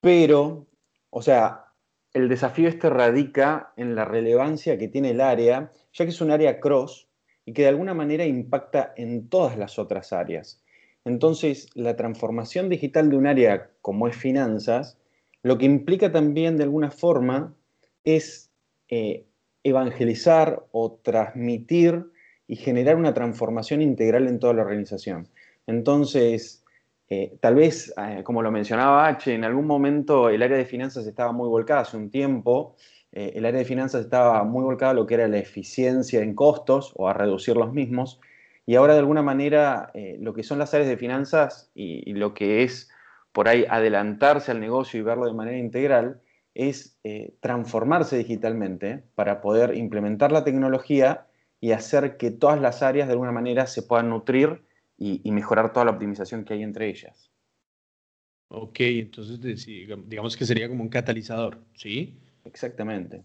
pero, 0.00 0.66
o 1.10 1.22
sea, 1.22 1.66
el 2.14 2.28
desafío 2.28 2.68
este 2.68 2.90
radica 2.90 3.74
en 3.76 3.94
la 3.94 4.04
relevancia 4.04 4.76
que 4.76 4.88
tiene 4.88 5.10
el 5.10 5.20
área, 5.20 5.70
ya 5.92 6.04
que 6.04 6.10
es 6.10 6.20
un 6.20 6.32
área 6.32 6.58
cross 6.58 7.08
y 7.44 7.52
que 7.52 7.62
de 7.62 7.68
alguna 7.68 7.94
manera 7.94 8.24
impacta 8.24 8.92
en 8.96 9.28
todas 9.28 9.56
las 9.56 9.78
otras 9.78 10.12
áreas. 10.12 10.63
Entonces, 11.04 11.68
la 11.74 11.96
transformación 11.96 12.68
digital 12.68 13.10
de 13.10 13.16
un 13.16 13.26
área 13.26 13.70
como 13.82 14.08
es 14.08 14.16
finanzas 14.16 14.98
lo 15.44 15.58
que 15.58 15.66
implica 15.66 16.10
también 16.10 16.56
de 16.56 16.64
alguna 16.64 16.90
forma 16.90 17.54
es 18.02 18.50
eh, 18.88 19.26
evangelizar 19.62 20.64
o 20.72 20.92
transmitir 21.02 22.06
y 22.46 22.56
generar 22.56 22.96
una 22.96 23.12
transformación 23.12 23.82
integral 23.82 24.26
en 24.26 24.38
toda 24.38 24.54
la 24.54 24.62
organización. 24.62 25.28
Entonces, 25.66 26.64
eh, 27.10 27.36
tal 27.40 27.56
vez, 27.56 27.92
eh, 27.98 28.22
como 28.24 28.40
lo 28.40 28.50
mencionaba 28.50 29.06
H, 29.06 29.34
en 29.34 29.44
algún 29.44 29.66
momento 29.66 30.30
el 30.30 30.42
área 30.42 30.56
de 30.56 30.64
finanzas 30.64 31.06
estaba 31.06 31.32
muy 31.32 31.48
volcada, 31.48 31.82
hace 31.82 31.98
un 31.98 32.10
tiempo, 32.10 32.74
el 33.12 33.44
área 33.44 33.60
de 33.60 33.64
finanzas 33.64 34.00
estaba 34.00 34.42
muy 34.42 34.64
volcada 34.64 34.90
a 34.90 34.94
lo 34.94 35.06
que 35.06 35.14
era 35.14 35.28
la 35.28 35.38
eficiencia 35.38 36.20
en 36.20 36.34
costos 36.34 36.92
o 36.96 37.06
a 37.06 37.12
reducir 37.12 37.54
los 37.54 37.72
mismos, 37.72 38.18
y 38.66 38.76
ahora 38.76 38.94
de 38.94 39.00
alguna 39.00 39.22
manera 39.22 39.92
lo 40.18 40.32
que 40.34 40.42
son 40.42 40.58
las 40.58 40.72
áreas 40.74 40.88
de 40.88 40.96
finanzas 40.96 41.70
y 41.74 42.12
lo 42.14 42.32
que 42.34 42.62
es 42.62 42.90
por 43.34 43.48
ahí 43.48 43.66
adelantarse 43.68 44.52
al 44.52 44.60
negocio 44.60 45.00
y 45.00 45.02
verlo 45.02 45.26
de 45.26 45.34
manera 45.34 45.58
integral, 45.58 46.20
es 46.54 46.96
eh, 47.02 47.34
transformarse 47.40 48.16
digitalmente 48.16 49.02
para 49.16 49.40
poder 49.40 49.76
implementar 49.76 50.30
la 50.30 50.44
tecnología 50.44 51.26
y 51.60 51.72
hacer 51.72 52.16
que 52.16 52.30
todas 52.30 52.60
las 52.60 52.82
áreas 52.82 53.08
de 53.08 53.14
alguna 53.14 53.32
manera 53.32 53.66
se 53.66 53.82
puedan 53.82 54.10
nutrir 54.10 54.62
y, 54.96 55.28
mejorar 55.32 55.72
toda 55.72 55.86
la 55.86 55.90
optimización 55.90 56.44
que 56.44 56.54
hay 56.54 56.62
entre 56.62 56.88
ellas. 56.88 57.32
Ok, 58.48 58.80
entonces 58.80 59.40
digamos 60.06 60.36
que 60.36 60.44
sería 60.44 60.68
como 60.68 60.84
un 60.84 60.88
catalizador, 60.88 61.58
¿sí? 61.74 62.16
Exactamente. 62.44 63.24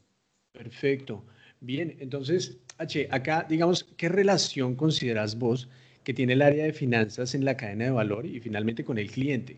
Perfecto. 0.52 1.24
Bien, 1.62 1.96
entonces, 2.00 2.62
H, 2.78 3.08
acá, 3.12 3.46
digamos, 3.50 3.84
¿qué 3.98 4.10
relación 4.10 4.76
consideras 4.76 5.38
vos 5.38 5.70
que 6.04 6.14
tiene 6.14 6.34
el 6.34 6.42
área 6.42 6.66
de 6.66 6.74
finanzas 6.74 7.36
en 7.36 7.46
la 7.46 7.58
cadena 7.58 7.86
de 7.86 7.92
valor 7.92 8.26
y 8.26 8.40
finalmente 8.40 8.84
con 8.84 8.98
el 8.98 9.12
cliente? 9.12 9.58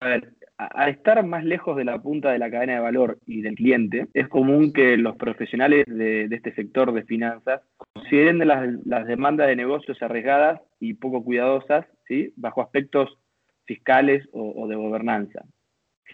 A 0.00 0.08
ver, 0.08 0.32
al 0.56 0.90
estar 0.90 1.24
más 1.24 1.44
lejos 1.44 1.76
de 1.76 1.84
la 1.84 2.00
punta 2.00 2.32
de 2.32 2.38
la 2.38 2.50
cadena 2.50 2.74
de 2.74 2.80
valor 2.80 3.18
y 3.26 3.42
del 3.42 3.54
cliente, 3.54 4.08
es 4.14 4.28
común 4.28 4.72
que 4.72 4.96
los 4.96 5.16
profesionales 5.16 5.84
de, 5.86 6.24
este 6.24 6.54
sector 6.54 6.92
de 6.92 7.04
finanzas 7.04 7.62
consideren 7.76 8.38
las, 8.46 9.06
demandas 9.06 9.48
de 9.48 9.56
negocios 9.56 10.00
arriesgadas 10.02 10.60
y 10.80 10.94
poco 10.94 11.24
cuidadosas, 11.24 11.86
¿sí? 12.08 12.32
bajo 12.36 12.62
aspectos 12.62 13.18
fiscales 13.64 14.28
o, 14.32 14.66
de 14.66 14.76
gobernanza, 14.76 15.44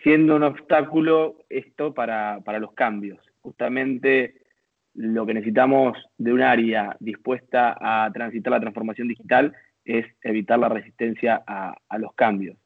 siendo 0.02 0.36
un 0.36 0.42
obstáculo 0.42 1.38
esto 1.48 1.94
para, 1.94 2.40
los 2.60 2.72
cambios. 2.72 3.18
Justamente 3.40 4.37
lo 4.98 5.24
que 5.24 5.34
necesitamos 5.34 5.96
de 6.18 6.32
un 6.32 6.42
área 6.42 6.96
dispuesta 6.98 7.76
a 7.80 8.10
transitar 8.12 8.50
la 8.50 8.60
transformación 8.60 9.06
digital 9.06 9.54
es 9.84 10.04
evitar 10.22 10.58
la 10.58 10.68
resistencia 10.68 11.40
a, 11.46 11.98
los 11.98 12.12
cambios. 12.14 12.58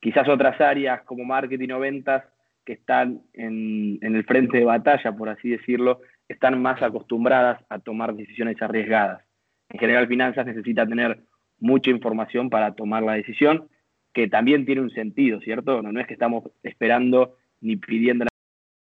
Quizás 0.00 0.28
otras 0.28 0.60
áreas 0.60 1.02
como 1.02 1.24
marketing 1.24 1.70
o 1.70 1.80
ventas 1.80 2.22
que 2.64 2.74
están 2.74 3.22
en, 3.32 3.98
el 4.00 4.24
frente 4.24 4.58
de 4.58 4.64
batalla, 4.64 5.12
por 5.12 5.28
así 5.28 5.48
decirlo, 5.48 6.02
están 6.28 6.60
más 6.62 6.80
acostumbradas 6.82 7.64
a 7.68 7.80
tomar 7.80 8.14
decisiones 8.14 8.60
arriesgadas. 8.62 9.24
En 9.70 9.80
general, 9.80 10.06
finanzas 10.06 10.46
necesita 10.46 10.86
tener 10.86 11.18
mucha 11.58 11.90
información 11.90 12.48
para 12.48 12.74
tomar 12.74 13.02
la 13.02 13.14
decisión, 13.14 13.68
que 14.12 14.28
también 14.28 14.66
tiene 14.66 14.82
un 14.82 14.90
sentido, 14.90 15.40
¿cierto? 15.40 15.82
No, 15.82 15.98
es 15.98 16.06
que 16.06 16.12
estamos 16.12 16.44
esperando 16.62 17.38
ni 17.60 17.76
pidiendo 17.76 18.26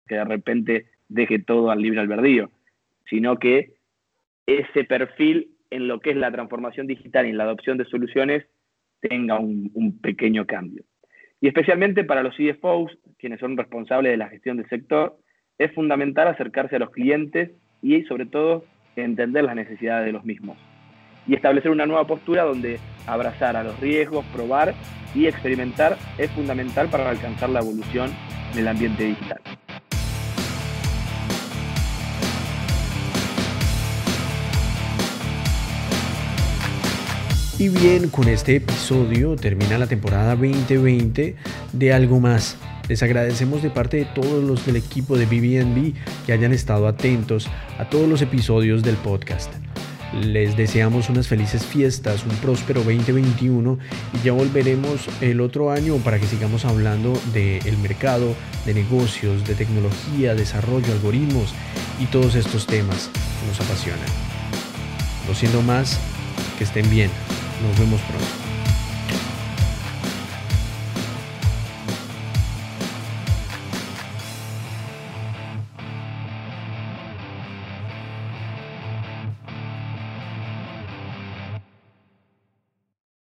que 0.06 0.14
de 0.14 0.24
repente 0.24 0.86
deje 1.08 1.38
todo 1.38 1.70
al 1.70 1.80
libre 1.80 2.00
albedrío, 2.00 2.50
sino 3.08 3.38
que 3.38 3.74
ese 4.46 4.84
perfil 4.84 5.50
en 5.70 5.88
lo 5.88 6.00
que 6.00 6.10
es 6.10 6.16
la 6.16 6.32
transformación 6.32 6.86
digital 6.86 7.26
y 7.26 7.30
en 7.30 7.38
la 7.38 7.44
adopción 7.44 7.78
de 7.78 7.84
soluciones 7.84 8.46
tenga 9.00 9.38
un 9.38 9.98
pequeño 10.00 10.46
cambio. 10.46 10.84
Y 11.40 11.48
especialmente 11.48 12.04
para 12.04 12.22
los 12.22 12.34
CFOs, 12.34 12.98
quienes 13.18 13.40
son 13.40 13.56
responsables 13.56 14.10
de 14.10 14.16
la 14.16 14.28
gestión 14.28 14.56
del 14.56 14.68
sector, 14.68 15.18
es 15.58 15.72
fundamental 15.72 16.28
acercarse 16.28 16.76
a 16.76 16.80
los 16.80 16.90
clientes 16.90 17.50
y 17.82 18.02
sobre 18.04 18.26
todo 18.26 18.64
entender 18.96 19.44
las 19.44 19.54
necesidades 19.54 20.06
de 20.06 20.12
los 20.12 20.24
mismos. 20.24 20.56
Y 21.26 21.34
establecer 21.34 21.70
una 21.70 21.86
nueva 21.86 22.06
postura 22.06 22.42
donde 22.42 22.78
abrazar 23.06 23.56
a 23.56 23.62
los 23.62 23.78
riesgos, 23.80 24.24
probar 24.34 24.74
y 25.14 25.26
experimentar 25.26 25.96
es 26.16 26.30
fundamental 26.32 26.88
para 26.88 27.08
alcanzar 27.08 27.50
la 27.50 27.60
evolución 27.60 28.10
del 28.54 28.68
ambiente 28.68 29.04
digital. 29.04 29.40
Y 37.58 37.70
bien, 37.70 38.08
con 38.08 38.28
este 38.28 38.54
episodio 38.54 39.34
termina 39.34 39.78
la 39.78 39.88
temporada 39.88 40.36
2020 40.36 41.34
de 41.72 41.92
Algo 41.92 42.20
Más. 42.20 42.56
Les 42.88 43.02
agradecemos 43.02 43.64
de 43.64 43.70
parte 43.70 43.96
de 43.96 44.04
todos 44.04 44.44
los 44.44 44.64
del 44.64 44.76
equipo 44.76 45.18
de 45.18 45.26
BBNB 45.26 45.92
que 46.24 46.32
hayan 46.32 46.52
estado 46.52 46.86
atentos 46.86 47.48
a 47.80 47.90
todos 47.90 48.08
los 48.08 48.22
episodios 48.22 48.84
del 48.84 48.94
podcast. 48.94 49.52
Les 50.22 50.56
deseamos 50.56 51.08
unas 51.08 51.26
felices 51.26 51.66
fiestas, 51.66 52.24
un 52.24 52.36
próspero 52.36 52.84
2021 52.84 53.76
y 54.14 54.24
ya 54.24 54.32
volveremos 54.32 55.08
el 55.20 55.40
otro 55.40 55.72
año 55.72 55.96
para 55.96 56.20
que 56.20 56.26
sigamos 56.26 56.64
hablando 56.64 57.20
del 57.34 57.76
mercado, 57.78 58.36
de 58.66 58.74
negocios, 58.74 59.44
de 59.48 59.56
tecnología, 59.56 60.36
desarrollo, 60.36 60.92
algoritmos 60.92 61.52
y 61.98 62.06
todos 62.06 62.36
estos 62.36 62.68
temas 62.68 63.10
que 63.40 63.48
nos 63.48 63.60
apasionan. 63.60 64.06
No 65.26 65.34
siendo 65.34 65.60
más, 65.62 65.98
que 66.56 66.62
estén 66.62 66.88
bien. 66.88 67.10
Nos 67.60 67.76
vemos 67.76 68.00
pronto. 68.02 68.47